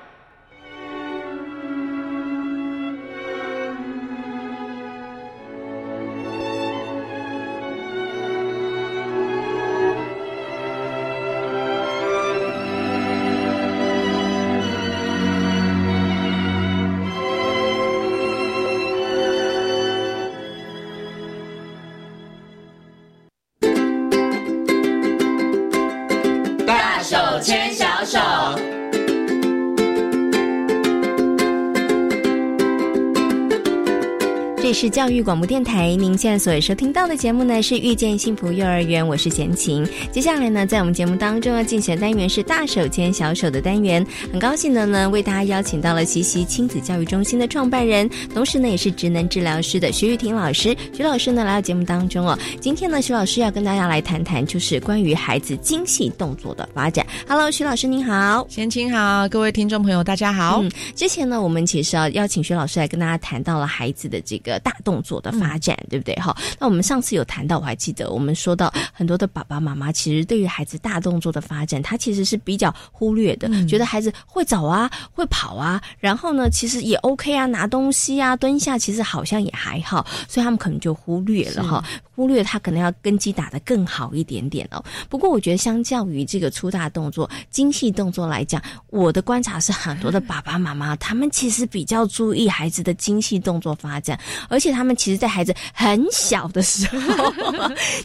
[34.81, 39.87] 是教育广播电台，您现在所收听到的节目呢是遇见幸福幼儿园，我是贤琴。
[40.11, 44.03] 接下来呢，在我们节目当中要进行的单元是大手牵小手的单元。
[44.31, 50.75] 很高兴的呢，为大家邀请到了习习亲子教育中心的创办人，同时呢也是职能治疗师的徐玉婷老师。
[50.91, 57.05] 徐老师呢来到节目当中哦，今天呢徐老师要跟大家来谈谈，就是关于孩子精细动作的发展。
[57.27, 60.59] Hello，徐老师您好，贤琴好，各位听众朋友大家好。
[60.63, 64.59] 嗯，之前呢我们其实要邀请徐老师来跟大家谈到了孩子的这个。
[64.70, 66.15] 大动作的发展，对不对？
[66.15, 81.83] 哈，那我们上次有谈到，我还记得，我们说到很多的爸爸妈妈，其实对于孩子大动作的发展，他其实是比较忽略的，觉得孩子会走啊，会跑啊，然后呢，其实也 OK 啊，拿东西啊，蹲下，其实好像也还好，所以他们可能就忽略了哈，
[82.15, 84.83] 忽略他可能要根基打得更好一点点哦。
[85.09, 94.19] 不过我觉得，相较于这个粗大动作、精细动作来讲，我的观察是，很多的爸爸妈妈他们其实比较注意孩子的精细动作发展。
[94.49, 97.33] 而且他们其实，在孩子很小的时候，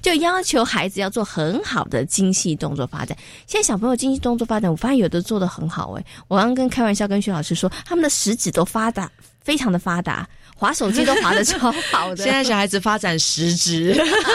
[0.00, 3.16] 就要求孩子要做很好的精细动作发展。
[3.46, 6.04] 现在小朋友精细动作发展，我发现有的做的很好哎。
[6.28, 9.10] 我刚刚跟开玩笑跟徐老师说，他们的食指都发达，
[9.42, 10.26] 非常的发达。
[10.56, 12.24] 滑手机都滑的超好的。
[12.24, 13.94] 现在小孩子发展十指，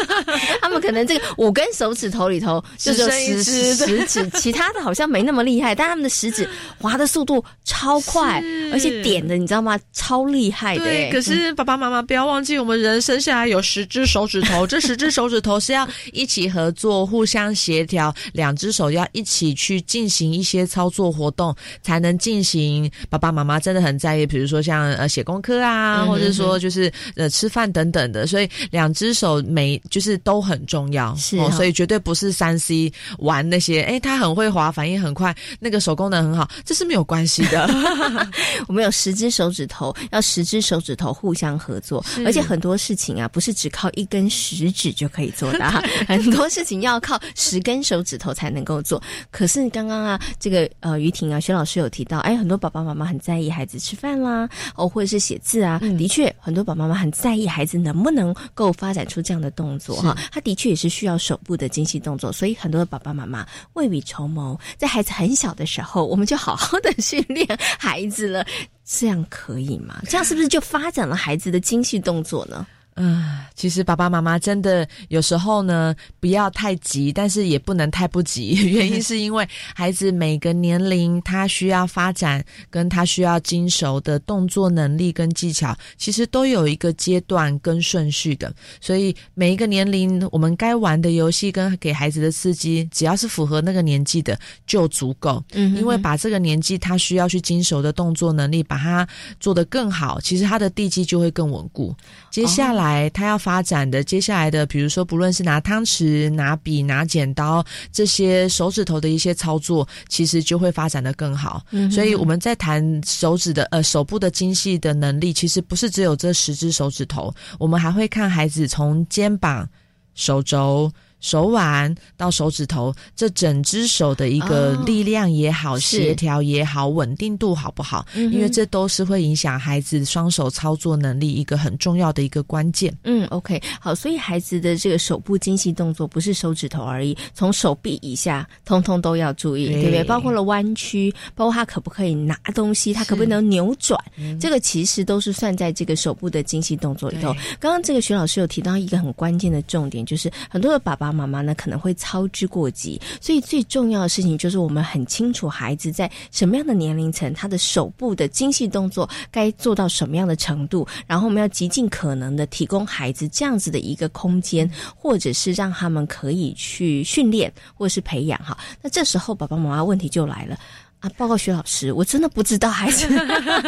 [0.61, 6.47] 他们可能这个五根手指头里头就只有十十指， 其他的好像没那么厉害，但他们的食指
[6.79, 9.79] 滑的速度超快，而且点的你知道吗？
[9.93, 10.83] 超厉害的。
[10.83, 22.89] 对，可是爸爸妈妈不要忘记，我们人生下来有十只手指头， 这十只手指头是要一起合作、互相协调，两只手要一起去进行一些操作活动，才能进行。
[23.09, 37.69] 爸爸妈妈真的很在意，比如说像呃写功课啊，或者说就是呃吃饭等等的，所以两只手每就是都很重要，是，所以绝对不是三 C 玩那些，哎，他很会滑，反应很快，那个手功能很好，这是没有关系的。
[38.67, 45.65] 我们有十只手指头，要十只手指头互相合作，而且很多事情啊，不是只靠一根食指就可以做的，
[46.07, 49.01] 很多事情要靠十根手指头才能够做。
[49.31, 68.43] 可是刚刚啊，这个呃于婷啊，薛老师有提到，哎，很多爸爸妈妈很在意孩子吃饭啦，哦，或者是写字啊，的确，很多爸爸妈妈很在意孩子能不能够发展出这样的动作哈，他的确也是需要手部的精细动作，所以很多的爸爸妈妈未雨绸缪，在孩子很小的时候，我们就好好的训练孩子了，
[68.83, 70.01] 这样可以吗？
[70.09, 72.65] 这样是不是就发展了孩子的精细动作呢？
[73.01, 78.51] 嗯，其实爸爸妈妈真的有时候呢，不要太急，但是也不能太不急。
[78.71, 88.53] 原因是因为孩子每个年龄他需要发展，跟他需要精熟的动作能力跟技巧，其实都有一个阶段跟顺序的。
[88.79, 94.37] 所以每一个年龄，我们该玩的游戏跟给孩子的刺激，只要是符合那个年纪的
[94.67, 95.43] 就足够。
[95.53, 99.07] 嗯，因为把这个年纪他需要去精熟的动作能力，把它
[99.39, 101.95] 做得更好，其实他的地基就会更稳固。
[102.29, 102.90] 接下来。
[102.91, 111.63] 来，他要发展的接下来的，比如说，不论是拿汤匙、拿笔、拿剪刀这些手指头的一些操作，其实就会发展的更好。
[111.89, 119.67] 所以我们在谈手指的呃手部的精细的能力，其实不是只有这十只手指头，我们还会看孩子从肩膀、
[120.13, 120.91] 手肘。
[121.21, 128.05] 手腕到手指头，这整只手的一个力量也好，协调也好，稳定度好不好？
[128.15, 132.91] 因为这都是会影响孩子双手操作能力一个很重要的一个关键。
[133.03, 140.03] 嗯，OK，好，所以孩子的这个手部精细动作不是手指头而已，从手臂以下，通通都要注意，对不对？
[140.03, 143.99] 包括了弯曲，包括他可不可以拿东西，他可不可能扭转，
[144.39, 147.31] 这个其实都是算在这个手部的精细动作里头。
[147.59, 151.10] 刚刚这个徐老师有提到一个很关键的重点，就是很多的爸爸。
[151.11, 168.57] 妈妈呢可能会操之过急，所以最重要的事情就是我们很清楚孩子在什么样的年龄层，他的手部的精细动作该做到什么样的程度，然后我们要极尽可能的提供孩子这样子的一个空间，或者是让他们可以去训练或是培养哈。
[168.81, 170.57] 那这时候爸爸妈妈问题就来了。
[171.01, 173.07] 啊，报告徐老师，我真的不知道孩子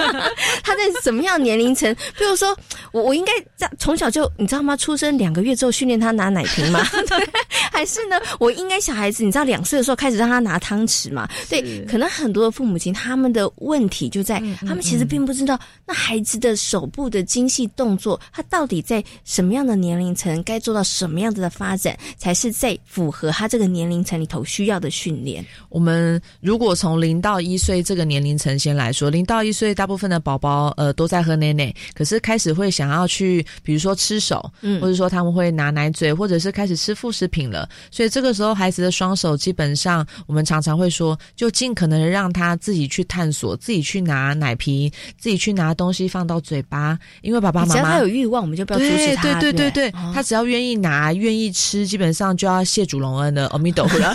[0.63, 1.93] 他在什么样年龄层。
[2.17, 2.55] 比如说，
[2.91, 4.77] 我我应该在从小就你知道吗？
[4.77, 6.79] 出生两个月之后训练他拿奶瓶吗？
[7.09, 7.29] 对，
[7.71, 8.19] 还是呢？
[8.39, 11.27] 我应该小孩子你知道两岁的时候开始让他拿汤匙嘛？
[11.49, 25.43] 对，可能很多的父母亲他们的问题就在他们其实并不知道那孩子的手部的精细动作，他到底在什么样的年龄层该做到什么样子的发展，才是在符合他这个年龄层里头需要的训练。
[25.69, 37.67] 我们如果从零到一岁这个年龄层先来说，零到一岁大部分的宝宝呃都在喝奶奶，可是开始会想要去，比如说吃手，嗯，或者说他们会拿奶嘴，或者是开始吃副食品了。
[37.89, 49.39] 所以这个时候孩子的双手基本上，我们常常会说，就尽可能让他自己去探索，自己去拿奶瓶，自己去拿东西放到嘴巴，因为爸爸妈妈只要他有欲望，我们就不要阻止他。
[49.39, 54.13] 对对对对，他只要愿意拿，愿意吃，基本上就要谢主隆恩的阿弥陀佛了，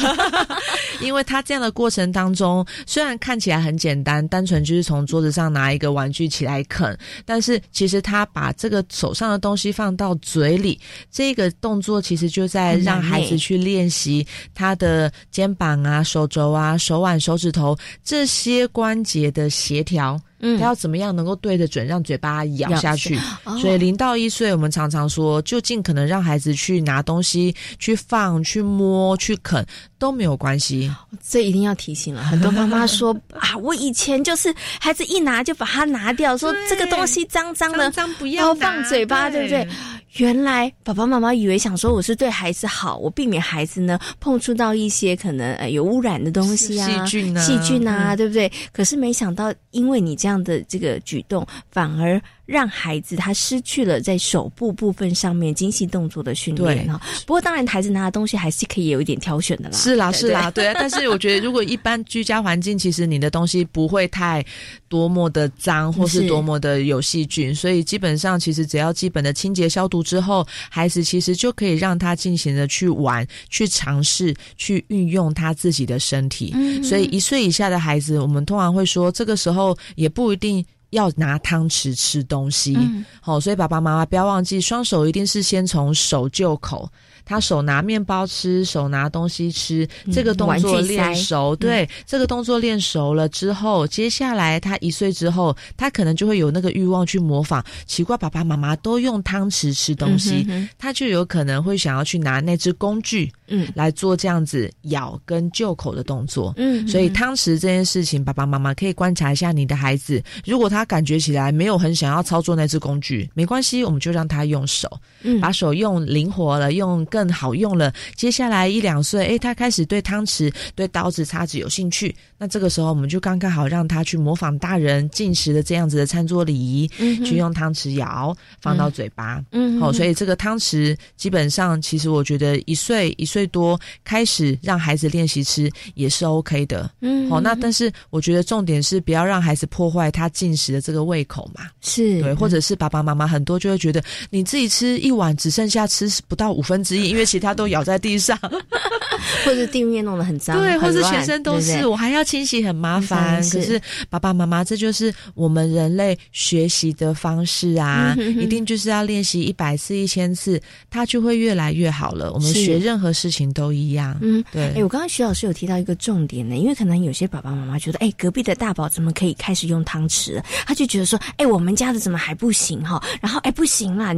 [1.01, 2.67] 因为他这样的过程当中。
[2.99, 20.21] 虽然看起来很简单，单纯就是从桌子上拿一个玩具起来啃，但是其实他把这个手上的东西放到嘴里，这个动作其实就在让孩子去练习他的肩膀啊、手肘啊、手腕、手指头这些关节的协调。
[20.41, 23.19] 嗯，他要怎么样能够对得准，让嘴巴咬下去？
[23.61, 29.67] 所以零到一岁，我们常常说，就尽可能让孩子去拿东西、去放、去摸、去啃
[29.99, 30.91] 都没有关系。
[31.29, 39.69] 这一定要提醒了，很多妈妈说 啊，我以前就是孩子一拿就把它拿掉，说这个东西脏脏的，脏不要放嘴巴，对不对？
[40.17, 48.51] 原来爸爸妈妈以为想说我是对孩子好，我避免孩子呢碰触到一些可能呃有污染的东西啊，细菌啊，细菌啊，对不对？
[48.73, 56.99] 可是没想到，因为你这样的这个举动，反而让孩子他失去了在手部部分上面精细动作的训练哈。
[57.27, 59.77] 不过当然，孩子拿的东西还是可以有一点挑选的啦。
[59.77, 60.73] 是啦，是啦，对啊。
[60.81, 64.43] 但是我觉得，如果一般居家环境，其实你的东西不会太
[64.89, 76.55] 多么的脏，或是多么的有细菌，所以基本上其实只要基本的清洁消毒之后，孩子其实就可以让他进行的去玩、去尝试、去运用他自己的身体。
[76.83, 80.65] 所以一岁以下的孩子，我们通常会说，这个时候也不一定。
[80.91, 82.77] 要拿汤匙吃东西，
[83.21, 86.91] 好，所以爸爸妈妈不要忘记，双手一定是先从手就口。
[87.29, 97.63] 他手拿面包吃，手拿东西吃，这个动作练熟，对，这个动作练熟了之后，接下来他一岁之后，他可能就会有那个欲望去模仿。
[97.85, 100.47] 奇怪，爸爸妈妈都用汤匙吃东西，
[100.79, 106.55] 他就有可能会想要去拿那只工具，嗯，来做这样子咬跟就口的动作。
[106.57, 114.89] 嗯，所以汤匙这件事情，爸爸妈妈可以观察一下你的孩子，如果他感觉起来没有很想要操作那只工具，没关系，我们就让他用手，
[115.23, 117.29] 嗯，把手用灵活了，用更。
[117.39, 117.93] 好用了。
[118.17, 122.13] 接下来一两岁，诶，他开始对汤匙、对刀子、叉子有兴趣。
[122.37, 129.41] 那这个时候，我们就刚刚好让他去模仿大人进食的这样子的餐桌礼仪，嗯去用汤匙舀放到嘴巴。
[129.53, 136.91] 嗯，好，所以这个汤匙基本上，其实我觉得一岁一岁多开始让孩子练习吃也是 OK 的。
[137.03, 141.69] 嗯，好，那但是我觉得重点是不要让孩子破坏他进食的这个胃口嘛。
[141.83, 147.09] 是对，或者是爸爸妈妈很多就会觉得你自己吃一碗只剩下吃不到五分之一。
[147.09, 148.39] 因为其他都咬在地上，
[149.45, 153.43] 或者地面弄得很脏，对，或者全身都是，我还要清洗，很麻烦。
[153.49, 153.81] 可是
[154.11, 162.33] 爸爸妈妈，这就是我们人类学习的方式啊，一定就是要练习一百次、一千次，它就会越来越好了。
[162.33, 164.75] 我们学任何事情都一样，嗯，对。
[164.75, 170.43] 哎，我刚刚徐老师有提到一个重点呢，因为可能有些爸爸妈妈觉得，哎，隔壁的大宝怎么可以开始用汤匙？
[170.67, 173.03] 他就觉得说，哎，我们家的怎么还不行哈？
[173.21, 174.15] 然后，哎，不行啦。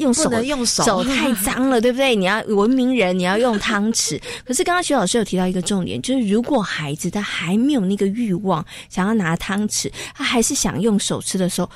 [0.00, 2.16] 用手用手手太脏了，对不对？
[2.16, 4.20] 你要文明人，你要用汤匙。
[4.44, 11.70] 可是刚刚徐老师有提到一个重点，就是如果孩子他还没有那个欲望，想要拿汤匙，他还是想用手吃的时候，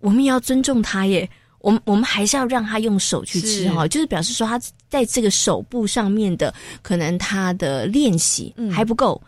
[0.00, 1.28] 我们也要尊重他耶。
[1.60, 9.20] 我们我们还是要让他用手去吃哈，就是表示说他在这个手部上面的可能他的练习还不够，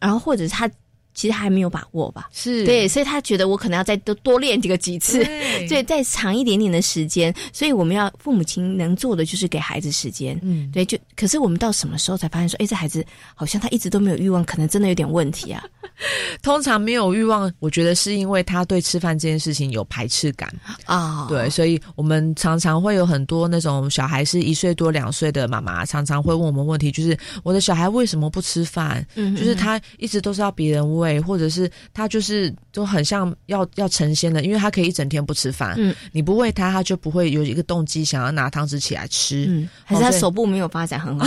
[0.00, 0.70] 然后或者他。
[1.16, 5.24] 其实还没有把握吧，是对，所以他觉得我可能要再多多练几个几次，
[5.66, 7.34] 对，再长一点点的时间。
[7.54, 13.02] 所以我们要父母亲能做的就是给孩子时间，嗯，对，就可是我们到什么时候才发现说，哎，这孩子
[13.34, 15.64] 好像他一直都没有欲望，可能真的有点问题啊。
[16.42, 20.54] 通常没有欲望，我觉得是因为他对吃饭这件事情有排斥感
[20.84, 21.26] 啊。
[21.30, 29.02] 对，所以我们常常会有很多那种小孩是一岁多两岁的妈妈，常常会问我们问题，就是我的小孩为什么不吃饭？
[29.14, 31.05] 嗯，就是他一直都是要别人喂。
[31.20, 41.26] 或者是他就是都很像要要成仙的，因为他可以一整天不吃饭，嗯，你不喂他，他就不会有一个动机想要拿汤匙起来吃，嗯，还是他手部没有发展很好。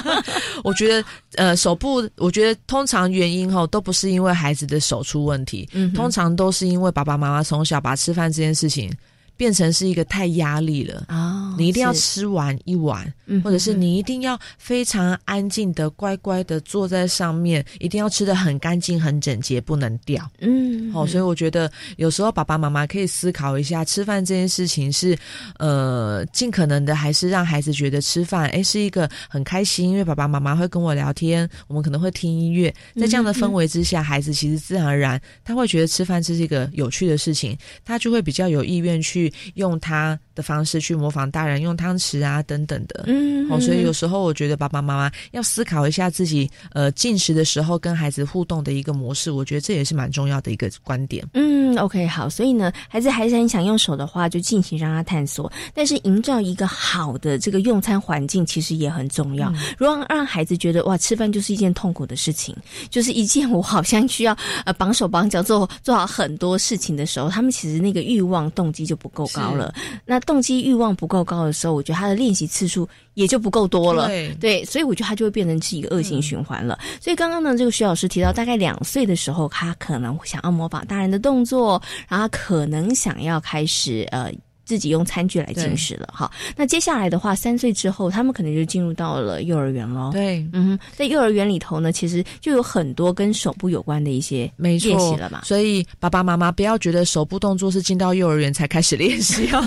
[0.64, 1.04] 我觉得
[1.36, 8.90] 呃手部，我觉得通常原因哈都不是因为孩子的手出问题，嗯，通常都是因为爸爸妈妈从小把吃饭这件事情。
[9.36, 11.54] 变成是一个太压力了啊！
[11.58, 13.12] 你一定要吃完一碗，
[13.44, 20.26] 或者是你一定要非常安静的、乖乖的坐在上面，一定要吃的很干净、很整洁，不能掉。
[20.40, 25.16] 嗯，好，所以我觉得有时候爸爸妈妈可以思考一下，吃饭这件事情是
[25.58, 39.25] 呃，尽可能的还是让孩子觉得吃饭哎是一个很开心，因为爸爸妈妈会跟我聊天，我们可能会听音乐，在这样的氛围之下，孩子其实自然而然他会觉得吃饭是一个有趣的事情，他就会比较有意愿去。
[39.54, 51.26] 用他的方式去模仿大人用汤匙啊等等的，嗯，哦，所以有时候我觉得爸爸妈妈要思考一下自己呃进食的时候跟孩子互动的一个模式，我觉得这也是蛮重要的一个观点。
[51.34, 59.52] 嗯，OK，好，所以呢，孩子还是很想用手的话，就尽情让他探索，但是营造一个好的这个用餐环境其实也很重要。
[59.78, 62.54] 如果让孩子觉得哇，吃饭就是一件痛苦的事情，
[62.90, 69.08] 就是一件我好像需要呃绑手绑脚做做好很多事情的时候，他们其实那个欲望动机就不。
[69.16, 69.72] 够高了，
[70.04, 74.08] 那动机欲望不够高的时候，我觉得他的练习次数也就不够多了。
[74.38, 76.78] 对，所以我觉得他就会变成是一个恶性循环了。
[77.00, 84.30] 所以刚刚呢，这个徐老师提到，大概两岁的时候，他可能想要模仿大人的动作，然后可能想要开始呃。
[84.66, 86.30] 自己用餐具来进食了哈。
[86.54, 90.10] 那接下来的话，三岁之后，他们可能就进入到了幼儿园喽。
[90.12, 95.42] 对，嗯，在幼儿园里头呢，其实就有很多跟手部有关的一些没练习了嘛。
[95.44, 99.62] 所以爸爸妈妈不要觉得手部动作是进到幼儿园才开始练习哦。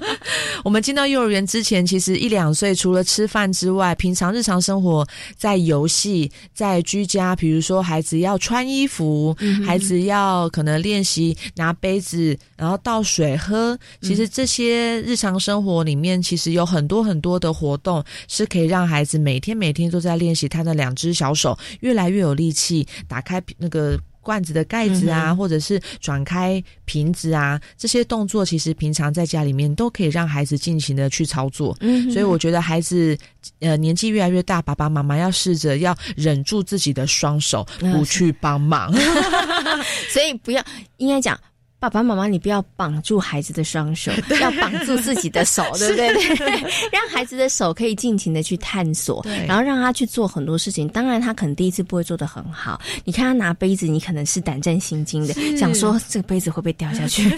[0.64, 9.36] 我们进到幼儿园之前，其实一两岁除了吃饭之外，平常日常生活在游戏、在居家，比如说孩子要穿衣服，
[9.66, 13.78] 孩子要可能练习拿杯子，然后倒水喝。
[14.00, 23.98] 其实这些日常生活里面，其实有很多很多的活动是可以让孩子每天每天都在练习他的两只小手越来越有力气，打开那个。
[24.20, 31.74] 罐子的盖子啊，或者是转开瓶子啊，这些动作其实平常在家里面都可以让孩子尽情的去操作。
[31.80, 33.16] 嗯，所以我觉得孩子
[33.60, 38.92] 呃年纪越来越大，爸爸妈妈要试着要忍住自己的双手，不去帮忙。
[40.12, 40.62] 所以不要
[40.98, 41.40] 应该讲。
[41.80, 44.10] 爸爸妈妈，你不要绑住孩子的双手，
[44.40, 46.08] 要绑住自己的手， 对不对？
[46.90, 50.88] 让孩子的手可以尽情的去探索，然后让他去做很多事情。
[50.88, 52.80] 当然，他可能第一次不会做的很好。
[53.04, 57.30] 你看他拿杯子，你可能是胆战心惊的，想说这个杯子会不会掉下去？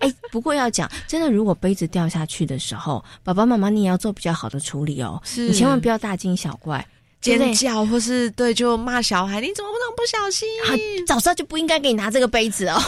[0.00, 6.86] 哎，不过要讲真的，如果杯子掉下去的时候，爸爸妈妈你也要做比较好的处理哦，你千万不要大惊小怪。
[7.22, 10.46] 尖叫，或是对，就骂小孩，你怎么不能不小心？
[11.06, 12.78] 早知道就不应该给你拿这个杯子哦。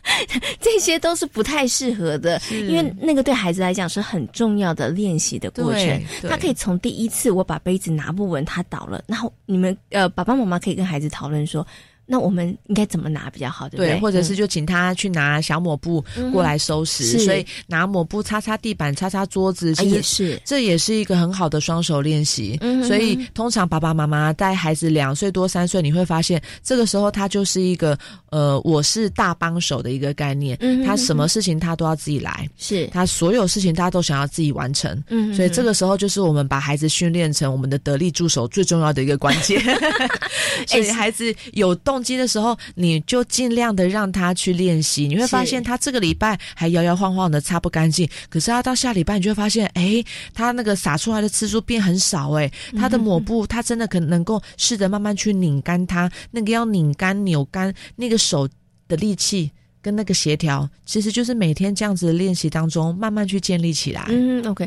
[0.60, 6.02] 这些都是不太适合的，因为那个对孩子来讲是很重要的练习的过程。
[6.28, 11.66] 他可以从第一次我把杯子拿不稳，他倒了，然后你们呃爸爸妈妈可以跟孩子讨论说。
[12.04, 13.68] 那我们应该怎么拿比较好？
[13.68, 14.00] 对不对？
[14.00, 22.58] 或者是就请他去拿小抹布过来收拾，所以拿抹布擦擦地板、擦擦桌子，其实是这也是一个很好的双手练习。
[22.86, 27.96] 所以通常爸爸妈妈带孩子两岁多、三岁，你会发现这个时候他就是一个
[28.30, 30.58] 呃，我是大帮手的一个概念。
[30.60, 35.02] 嗯他什么事情他都要自己来，是他所有事情他都想要自己完成。
[35.08, 39.62] 嗯，所以这个时候就是我们把孩子训练成我们的得力助手最重要的一个关键。
[40.66, 41.91] 所以孩子有动。
[41.92, 58.48] 动机的时候，你就尽量的让他去练习，你会发现他这个礼拜还摇摇晃晃的擦不干净，可是他到下礼拜，你就会发现，哎，他那个洒出来的次数变很少，哎，他的抹布他真的可能够试着慢慢去拧干它，那个要拧干扭干那个手
[58.88, 59.50] 的力气
[59.82, 64.06] 跟那个协调，其实就是每天这样子的练习当中慢慢去建立起来。
[64.08, 64.66] 嗯，OK。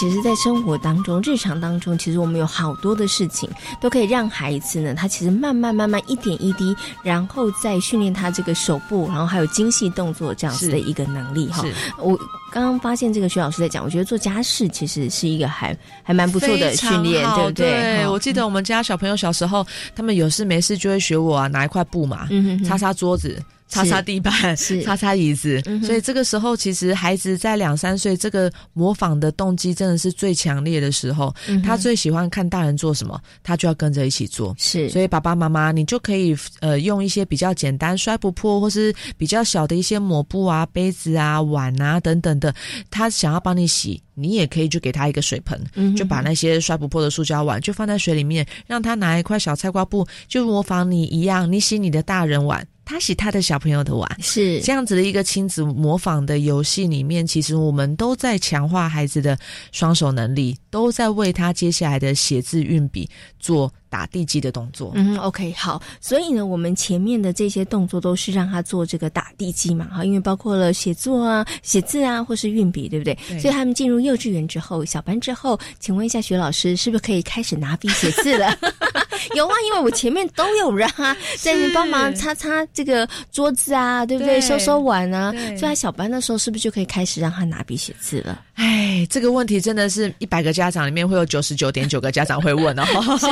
[0.00, 3.46] 其实，在生活当中、日常当中，其实我们有好多的事情
[3.82, 11.62] 都可以让孩子呢，他其实慢慢、慢慢、一点一滴，然后再训练他这个手部，然后还有精细动作这样子的一个能力哈。
[11.98, 12.18] 我
[12.50, 17.70] 刚刚发现这个徐老师在讲，我觉得做家事其实是一个还还蛮不错的训练，对不对？
[17.70, 22.26] 对，我记得我们家小朋友小时候，他们有事没事就会学我啊，拿一块布嘛，
[22.64, 23.38] 擦擦桌子。
[23.70, 24.32] 擦擦地板，
[24.84, 31.34] 擦擦椅子，所以这个时候其实孩子在两三岁，这个模仿的动机真的是最强烈的时候。
[31.64, 34.54] 他最喜欢看大人做什么，他就要跟着一起做。
[34.58, 42.52] 是，所以爸爸妈妈，你就可以呃用一些比较简单、摔不破或是比较小的一些抹布啊、杯子啊、碗啊等等的，
[42.90, 52.66] 他想要帮你洗，你也可以就给他一个水盆，就把那些摔不破的塑胶碗就放在水里面，让他拿一块小菜瓜布，就模仿你一样，你洗你的大人碗。
[52.90, 59.38] 他洗他的小朋友的碗，是这样子的一个亲子模仿的游戏里面，其实我们都在强化孩子的
[59.70, 63.72] 双手能力，都在为他接下来的写字运笔做。
[63.90, 73.18] 打地基的动作，嗯，OK，好，所以呢，我们前面的这些动作都是让他做这个打地基嘛，哈，因为包括了写作啊、写字啊，或是运笔，对不对？
[73.40, 78.56] 所以他们进入幼稚园之后，小班之后，请问一下，徐老师是不是可以开始拿笔写字了？
[79.34, 84.40] 有啊，因为我前面都有人啊，在帮忙擦擦这个桌子啊，对不对？
[84.40, 88.40] 收收碗啊，所以他小班的时候是不是就可以开始让他拿笔写字了？
[88.60, 92.84] 哎，这个问题真的是一百个家长里面会有九十九点九个家长会问哦。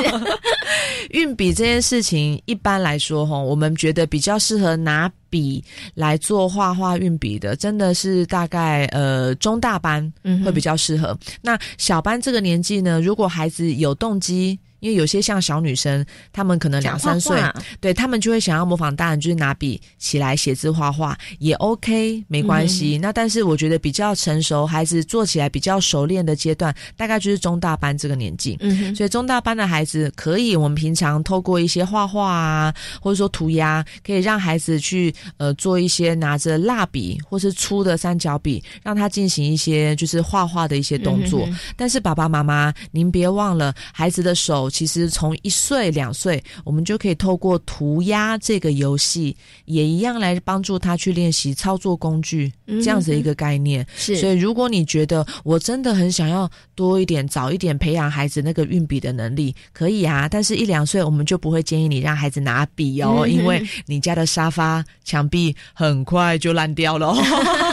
[1.11, 5.63] 运笔这件事情，一般来说哈，我们觉得比较适合拿笔
[5.93, 10.11] 来做画画运笔的，真的是大概呃中大班
[10.43, 11.15] 会比较适合。
[11.41, 14.57] 那小班这个年纪呢，如果孩子有动机。
[14.79, 17.41] 因为有些像小女生，她们可能两三岁，
[17.79, 22.97] 对她们就会想要模仿大人，就是拿笔起来写字画画，也 OK，没关系。
[22.97, 28.57] 那但是我觉得比较成熟，孩子做起来比较熟练的阶段，大概就是中大班这个年纪。
[28.59, 41.47] 嗯，所以中大班的孩子可以，我们平常透过一些画画啊，或者说涂鸦，可以让孩子去呃做一些拿着蜡笔或是粗的三角笔，让他进行一些就是画画的一些动作。
[41.75, 53.85] 但是爸爸妈妈，您别忘了，孩子的手其实从一岁两岁，我们就可以透过涂鸦这个游戏，也一样来帮助他去练习操作工具这样子一个概念。
[53.95, 60.27] 是，所以如果你觉得我真的很想要多一点、早一点培养孩子那个运笔的能力，可以啊。
[60.29, 67.15] 但是一两岁，我们就不会建议你让孩子拿笔哦，因为你家的沙发、墙壁很快就烂掉了。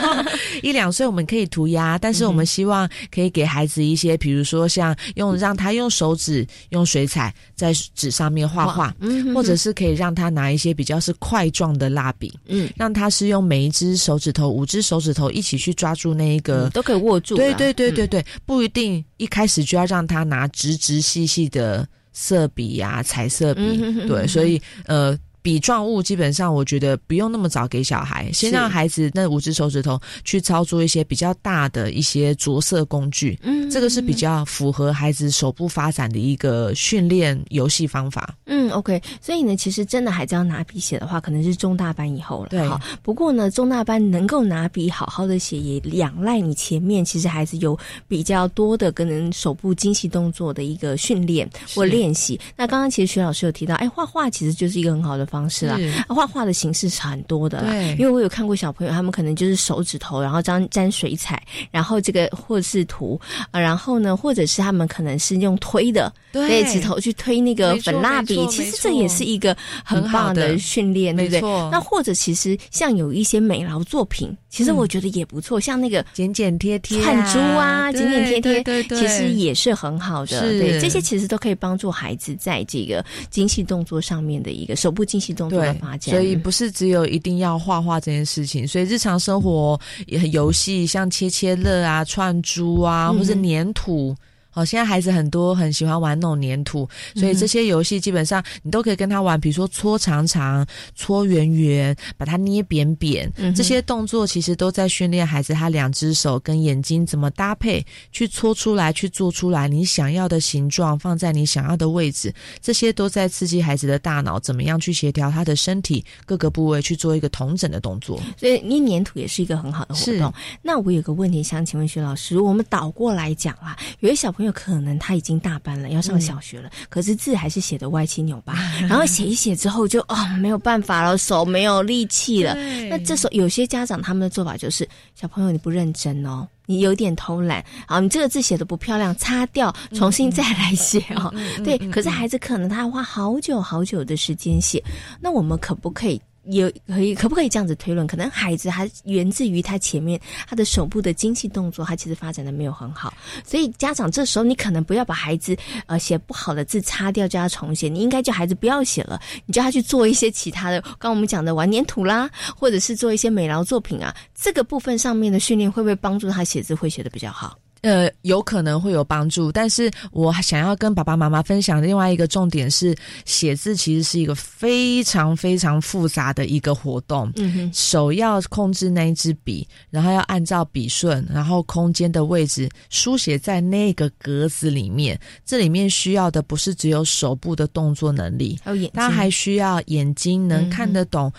[0.63, 8.95] 一两岁我们可以涂鸦，但是我们希望可以给孩子一些，比如说像用让他用手指用水彩在纸上面画画，
[9.35, 17.35] 或者是可以让他拿一些比较是块状的蜡笔，嗯，让他是用每一只手指头、五只手指头一起去抓住那一个，都可以握住。
[17.35, 23.63] 对对对对对，不一定一开始就要让他拿直直细细的色笔呀、彩色笔，
[24.07, 25.19] 对，所以呃。
[25.47, 33.39] 笔状物基本上，我觉得不用那么早给小孩，先让孩子那五只手指头去操作一些比较大的一些着色工具。
[33.43, 38.35] 嗯，这个是比较符合孩子手部发展的一个训练游戏方法。
[38.47, 39.01] 嗯，OK。
[39.21, 42.49] 所以呢，其实真的孩子要拿笔写的话，可能是中大班以后了。
[42.49, 42.67] 对。
[42.67, 47.79] 好不过呢，中大班能够拿笔好好的写，也仰赖你前面其实孩子有
[48.09, 52.37] 比较多的跟手部精细动作的一个训练或练习。
[52.57, 55.36] 那刚刚其实徐老师有提到，哎，画画其实就是一个很好的方。
[55.37, 55.79] 方式啊，
[56.09, 63.21] 画画的形式是很多的，对，因为我有看过小朋友，他们可能就是手指头，然后沾沾水彩，然后这个或者是涂，
[63.53, 71.41] 然后呢，或者是他们可能是用推的，对，指头去推那个粉蜡笔，其实这也是一个很棒的训练，对不对？
[71.71, 85.35] 那或者其实像有一些美劳作品，其实我觉得也不错，像那个剪剪贴贴、串珠啊，剪剪贴贴，对其实也是很好的，对，这些其实都可以帮助孩子在这个精细动作上面的一个手部精细。
[85.35, 94.17] 对，所以不是只有一定要画画这件事情，所以日常生活也很游戏，像切切乐啊、串珠啊，或者粘土。
[94.57, 99.39] 哦，现在孩子很多很喜欢玩那种粘土，所以这些游戏基本上你都可以跟他玩。
[99.39, 112.35] 比如说搓长长、搓圆圆，把它捏扁扁，这些动作其实都在训练孩子他两只手跟眼睛怎么搭配，去搓出来，去做出来你想要的形状，放在你想要的位置。
[112.63, 118.19] 这些都在刺激孩子的大脑，怎么样去协调他的身体各个部位去做一个同整的动作。
[118.39, 120.33] 所以捏粘土也是一个很好的活动。
[120.63, 124.46] 那我有个问题想请问徐老师，我们倒过来讲啊，有些小朋友。
[124.47, 128.55] 有可能他已经大班了，要上小学了，可是字还是写的歪七扭八，
[128.89, 132.55] 然后写一写之后就哦没有办法了，手没有力气了。
[132.89, 141.35] 那这时候有些家长他们的做法就是，小朋友你不认真哦，你有点偷懒啊，你这个字写的不漂亮，擦掉，重新再来写哦。
[141.65, 144.83] 对，可是孩子可能他要花好久好久的时间写，
[145.21, 146.21] 那我们可不可以？
[146.47, 148.07] 也可以可不可以这样子推论？
[148.07, 153.13] 可能孩子还源自于他前面他的手部的精细动作，他其实发展的没有很好，
[153.45, 167.59] 所以家长这时候你可能不要把孩子呃写不好的字擦掉，叫他重写，你应该叫孩子不要写了，你叫他去做一些其他的，刚我们讲的玩粘土啦，或者是做一些美劳作品啊，这个部分上面的训练会不会帮助他写字会写的比较好？
[167.87, 172.93] 呃，有可能会有帮助，但是我想要跟爸爸妈妈分享另外一个重点是，
[173.25, 177.31] 写字其实是一个非常非常复杂的一个活动。
[177.37, 185.17] 嗯哼，手要控制那一支笔，然后要按照笔顺，然后空间的位置书写在那个格子里面。
[185.45, 191.33] 这里面需要的不是只有手部的动作能力，还有眼睛，他还需要眼睛能看得懂，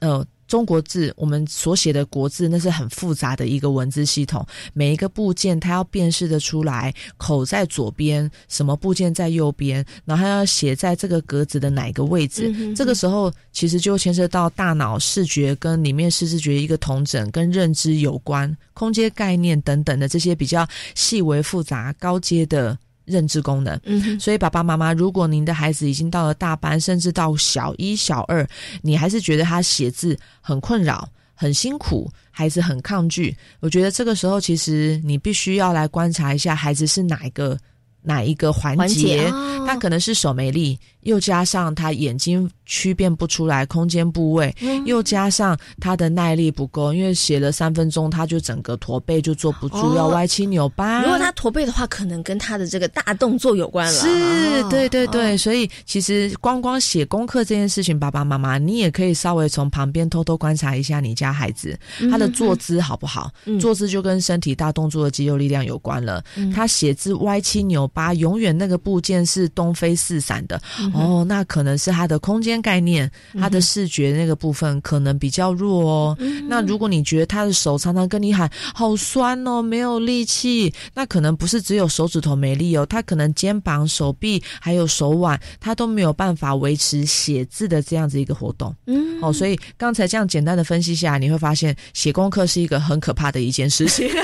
[0.00, 0.22] 呃。
[0.46, 4.46] 中国字，我们所写的国字，那是很复杂的一个文字系统。
[4.72, 12.74] 每一个部件，它要辨识的出来，口在左边，什么部件在右边，然后要写在这个格子的哪个位置。
[12.74, 22.78] 这个时候，其实就牵涉到大脑视觉跟里面视觉一个同整，跟认知有关，空间概念等等的这些比较细微复杂、高阶的。
[23.06, 28.46] 认知功能，嗯，所以爸爸妈妈，如果您的孩子已经到了大班，甚至到小一、小二，
[28.82, 37.56] 你还是觉得他写字很困扰、很辛苦，孩子很抗拒，我觉得这个时候其实你必须要来观察一下孩子是哪一个
[38.02, 39.30] 哪一个环节，
[39.66, 40.78] 他可能是手没力。
[41.06, 44.54] 又加上他眼睛区辨不出来空间部位，
[44.84, 51.02] 又加上他的耐力不够，因为写了三分钟，他就整个驼背就坐不住，要歪七扭八。
[51.02, 53.92] 如果他驼背的话，可能跟他的这个大动作有关了。
[53.92, 61.78] 是，对对对，所以其实光光写功课这件事情，爸爸妈妈你也可以稍微从旁边偷偷观察一下你家孩子
[62.10, 63.30] 他的坐姿好不好？
[63.60, 66.24] 坐姿就跟身体大动作的肌肉力量有关了。
[66.52, 70.60] 他写字歪七扭八，永远那个部件是东飞四散的。
[70.96, 76.18] 哦，那可能是他的空间概念，他的视觉那个部分可能比较弱哦。
[76.48, 88.74] 那如果你觉得他的手常常跟你喊好酸哦，没有力气，那可能不是只有手指头没力哦，他可能肩膀、手臂还有手腕，他都没有办法维持写字的这样子一个活动。
[88.86, 94.08] 嗯，哦，所以刚才这样简单的分析下，你会发现写功课是一个很可怕的一件事情。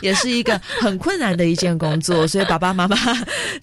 [0.00, 2.96] 也是一个很困难的一件工作，所以爸爸妈妈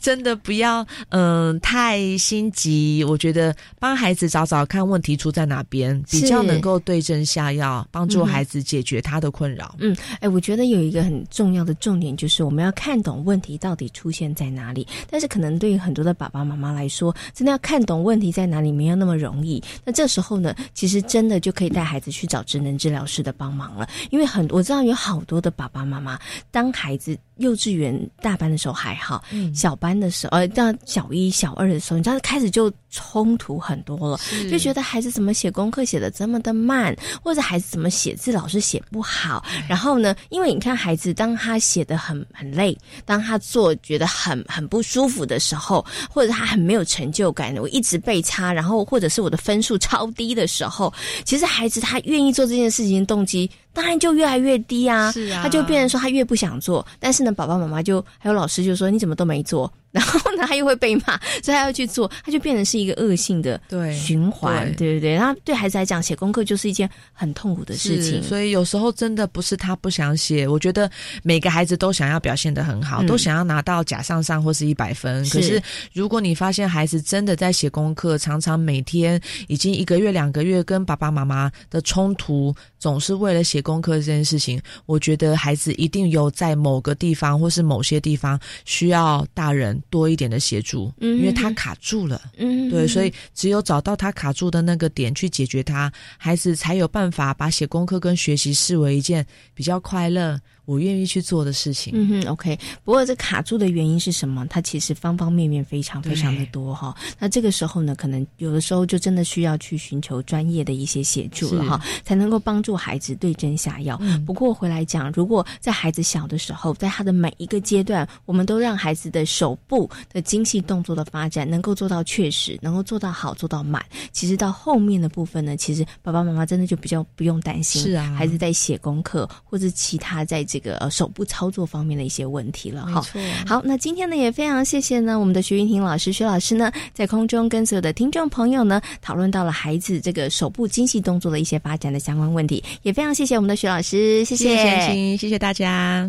[0.01, 3.03] 真的不要嗯太心急。
[3.03, 9.76] 我觉得帮孩子找找看问题出在哪边，比较能够对症下药，帮助孩子解决他的困扰。
[9.80, 14.88] 嗯，哎，我觉得有一个很重要的重点就是我们要看懂问题到底出现在哪里。
[15.07, 19.61] 但是可能对于很多的爸爸妈妈来说，真的要看懂问题在哪里没有那么容易。
[19.84, 26.17] 那这时候呢，其实真的就可以带孩子去找职能治疗师的帮忙了，因为很我知道有好多的爸爸妈妈。
[26.49, 29.23] 当孩子幼稚园大班的时候还好，
[29.53, 39.43] 小班的时候，呃，到小一、小二的时候，你知道开始就冲突很多了，就觉得孩子怎么写功课写的这么的慢，或者孩子怎么写字老是写不好。
[39.68, 50.93] 然后呢，因为你看孩子当他写的很很累，当他做觉得很很不舒服的时候，或者他很没有成就感，我一直被差，然后或者是我的分数超低的时候，
[51.24, 53.49] 其实孩子他愿意做这件事情的动机。
[53.74, 59.70] 当然就越来越低啊，是啊，他就变成说他越不想做，但是呢，爸爸妈妈就还有老师就说你怎么都没做。
[59.95, 63.59] 然后呢，他又会被骂，所以他要去做，他就变成是一个恶性的
[63.97, 65.13] 循环，对不对？
[65.13, 68.21] 然后对孩子来讲，写功课就是一件很痛苦的事情。
[68.21, 70.91] 所以有时候真的不是他不想写，我觉得
[71.23, 75.23] 每个孩子都想要表现的很好，都想要拿到甲上上或是一百分。
[75.29, 75.61] 可是
[75.93, 82.53] 如果你发现孩子真的在写功课，常常每天已经一个月、两个月跟爸爸妈妈的冲突，
[82.86, 89.81] 总是为了写功课这件事情，我觉得孩子一定有在某个地方或是某些地方需要大人。
[89.89, 99.25] 多一点的协助，因为他卡住了，嗯，对，所以只有找到他卡住的那个点去解决他，孩子才有办法把写功课跟学习视为一件
[99.55, 100.39] 比较快乐。
[100.66, 101.93] 我愿意去做的事情。
[101.95, 102.57] 嗯哼，OK。
[102.84, 104.45] 不过这卡住的原因是什么？
[104.47, 106.95] 它其实方方面面非常非常的多哈。
[107.20, 113.99] 那这个时候呢，可能有的时候就真的需要去寻求专业的一些协助了哈，才能够帮助孩子对症下药。
[114.26, 123.86] 不过回来讲，如果在孩子小的时候，在他的每一个阶段，我们都让孩子的手部的精细动作的发展能够做到确实，能够做到好，做到满。
[124.11, 130.45] 其实到后面的部分呢，其实爸爸妈妈真的就比较不用担心，是啊，孩子在写功课或者其他在。
[130.54, 133.01] 这个呃手部操作方面的一些问题了哈。
[133.45, 146.05] 好，那今天呢也非常谢谢呢我们的徐云婷老师，徐老师呢在空中跟所有的听众朋友呢讨论到了孩子这个手部精细动作的一些发展的相关问题，也非常谢谢我们的徐老师，谢谢，谢谢大家。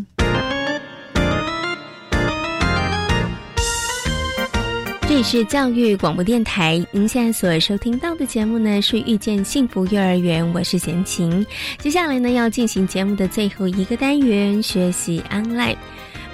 [5.08, 11.46] 这里是教育广播电台，您现在所收听到的节目呢是遇见幸福幼儿园，我是贤琴。
[11.78, 15.76] 接下来呢要进行节目的最后一个单元——学习 online。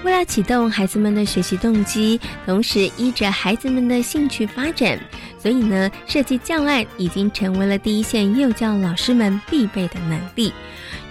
[0.05, 4.99] 为了启动孩子们的学习动机，同时依着孩子们的兴趣发展，
[5.39, 10.51] 所以呢设计教案已经成为了第一线幼教老师们必备的能力。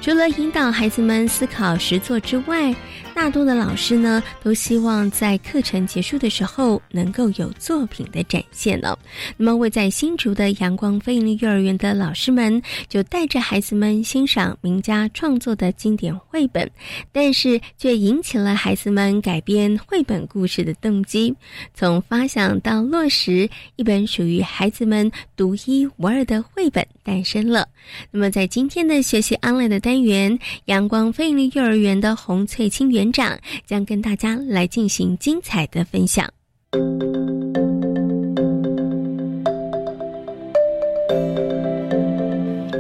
[0.01, 2.75] 除了引导孩子们思考实作之外，
[3.13, 8.97] 大多的老师呢，都希望在课程结束的时候能够有作品的展现了。
[9.37, 12.59] 那么，位在新竹的阳光飞鹰幼儿园的老师们，
[12.89, 16.69] 就带着孩子们欣赏名家创作的经典绘本，
[17.11, 21.33] 但是却引起了孩子们改编绘本故事的动机。
[21.75, 27.67] 从发想到落实，一本属于孩子们独一无二的绘本诞生了。
[28.09, 33.10] 那么，在今天的学习 online 的单元，阳光飞鹰幼儿园的洪翠清园。
[33.11, 36.31] 长将跟大家来进行精彩的分享。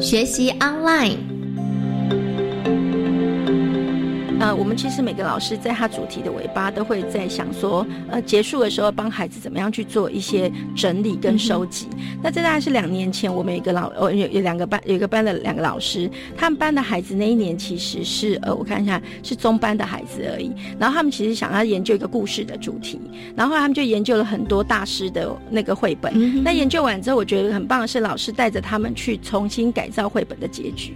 [0.01, 1.15] 学习 online，
[4.41, 11.87] 呃，我们其实每个老师在他主题的尾巴都会在想说，呃，结束的时候帮孩子怎么样去做一些整理跟收集。
[12.23, 20.51] 那这大概是两年前，我们有一个老，呃，有有两个班，有一个班的两个老师，他们班的孩子那一年其实是，呃，我看一下是中班的孩子而已。
[20.79, 22.99] 然后他们其实想要研究一个故事的主题，
[23.35, 26.43] 然后他们就研究了很多大师的那个绘本。
[26.43, 30.95] 那研究完之后，我觉得很棒的是老师带着他们去重新改造绘本的结局。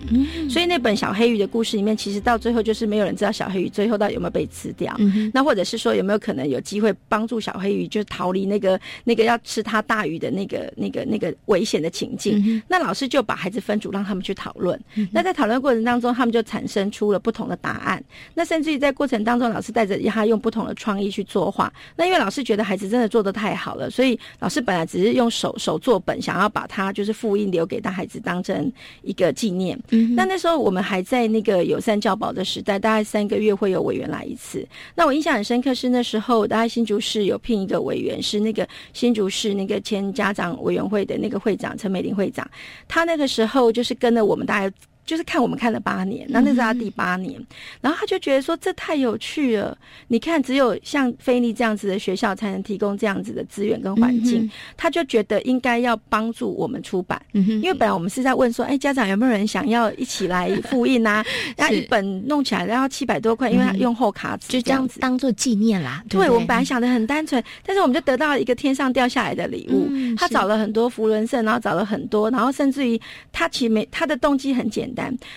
[0.49, 4.95] 所以那本小黑鱼的故事里面，其实到最后就是没有人知道小黑鱼最后到底有没有被吃掉。
[5.33, 12.61] 那或者是说有没有可能有机会帮助小黑鱼，就逃离那个那个要吃它大鱼的那个那个那个危险的情境？
[12.67, 14.79] 那老师就把孩子分组，让他们去讨论。
[15.11, 18.03] 那在讨论过程当中，他们就产生出了不同的答案。
[18.33, 21.71] 那甚至于在过程当中，老师带着他用不同的创意去作画。
[21.95, 28.71] 那因为老师觉得孩子真的做的太好了，所以老师本来只是用手手作本，想要把它就是复印留给大孩子当成
[29.01, 29.77] 一个纪念。
[30.15, 34.65] 那那时候我们还在那个友善教保的时代，大概三一个月会有委员来一次。
[34.95, 42.49] 那我印象很深刻是那时候，大家新竹市有聘一个委员，是那个新竹市那个前家长委员会的那个会长陈美玲会长，
[42.87, 44.73] 他那个时候就是跟了我们大家。
[45.05, 47.39] 就是看我们看了八年，那那是他第八年，
[47.79, 49.77] 然后他就觉得说这太有趣了。
[50.07, 57.21] 你看，只有像菲利这样子的学校才能提供这样子的资源跟环境，他就觉得应该要帮助我们出版。
[57.33, 61.23] 因为本来我们是在问说，哎，家长有没有人想要一起来 复印啊？
[61.55, 66.03] 那一本弄起来然后七百多块，因为他用厚卡纸，就这样子当做纪念啦。
[66.09, 69.87] 对，我们本来想的很单纯，但是我们就得到了一个天上掉下来的礼物。
[70.17, 72.99] 他找了很多福伦社，然后找了很多，然后甚至于
[73.31, 74.94] 他其实没他的动机很简单。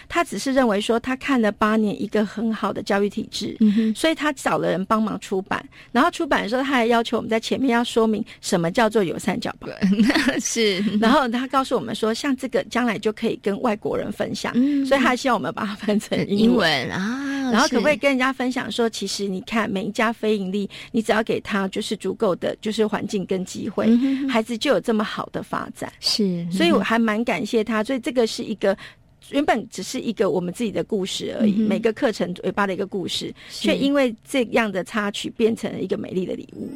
[0.09, 3.57] 他只是认为说，他看了八年一个很好的教育体制，
[3.95, 5.65] 所以他找了人帮忙出版。
[5.93, 9.69] 然后出版的时候，他还要求我们在前面要说明什么叫做友善教保。
[10.41, 10.79] 是。
[11.01, 14.53] 然后他告诉我们说，像这个将来就可以跟外国人分享，
[14.87, 17.51] 所以他希望我们把它翻成英文啊。
[17.51, 23.89] 然后可不可以跟人家分享说，其实你看每一家非盈利，你只要给他就是足够的就是环境跟机会，
[24.29, 25.91] 孩子就有这么好的发展。
[26.01, 26.47] 是。
[26.51, 27.83] 所以我还蛮感谢他。
[27.83, 28.77] 所以这个是一个。
[29.31, 36.70] 原本只是一个我们自己的故事而已，每个课程尾巴的一个故事，却因为这样的插曲变成了一个美丽的礼物。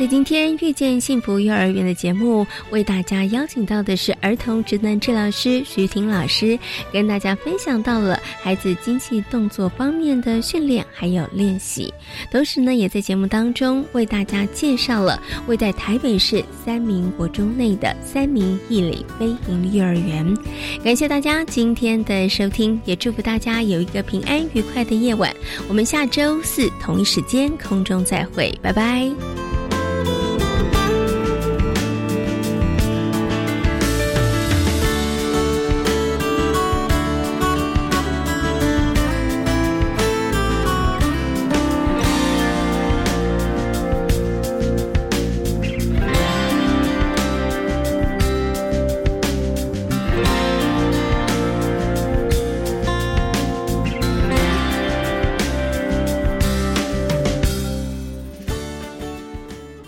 [0.00, 6.58] 在今天遇见幸福幼儿园的节目，为大家邀请到的是儿童职能治疗师徐婷老师，
[6.90, 11.92] 跟大家分享到了孩子精细动作方面的训练还有练习，
[12.32, 20.34] 同时呢，也在节目当中为大家介绍了位在台北市三明国中内的三明义理非营幼儿园。
[20.82, 25.30] 感谢大家今天的收听，也祝福大家有一个平安愉快的夜晚。
[25.68, 29.06] 我们下周四同一时间空中再会，拜拜。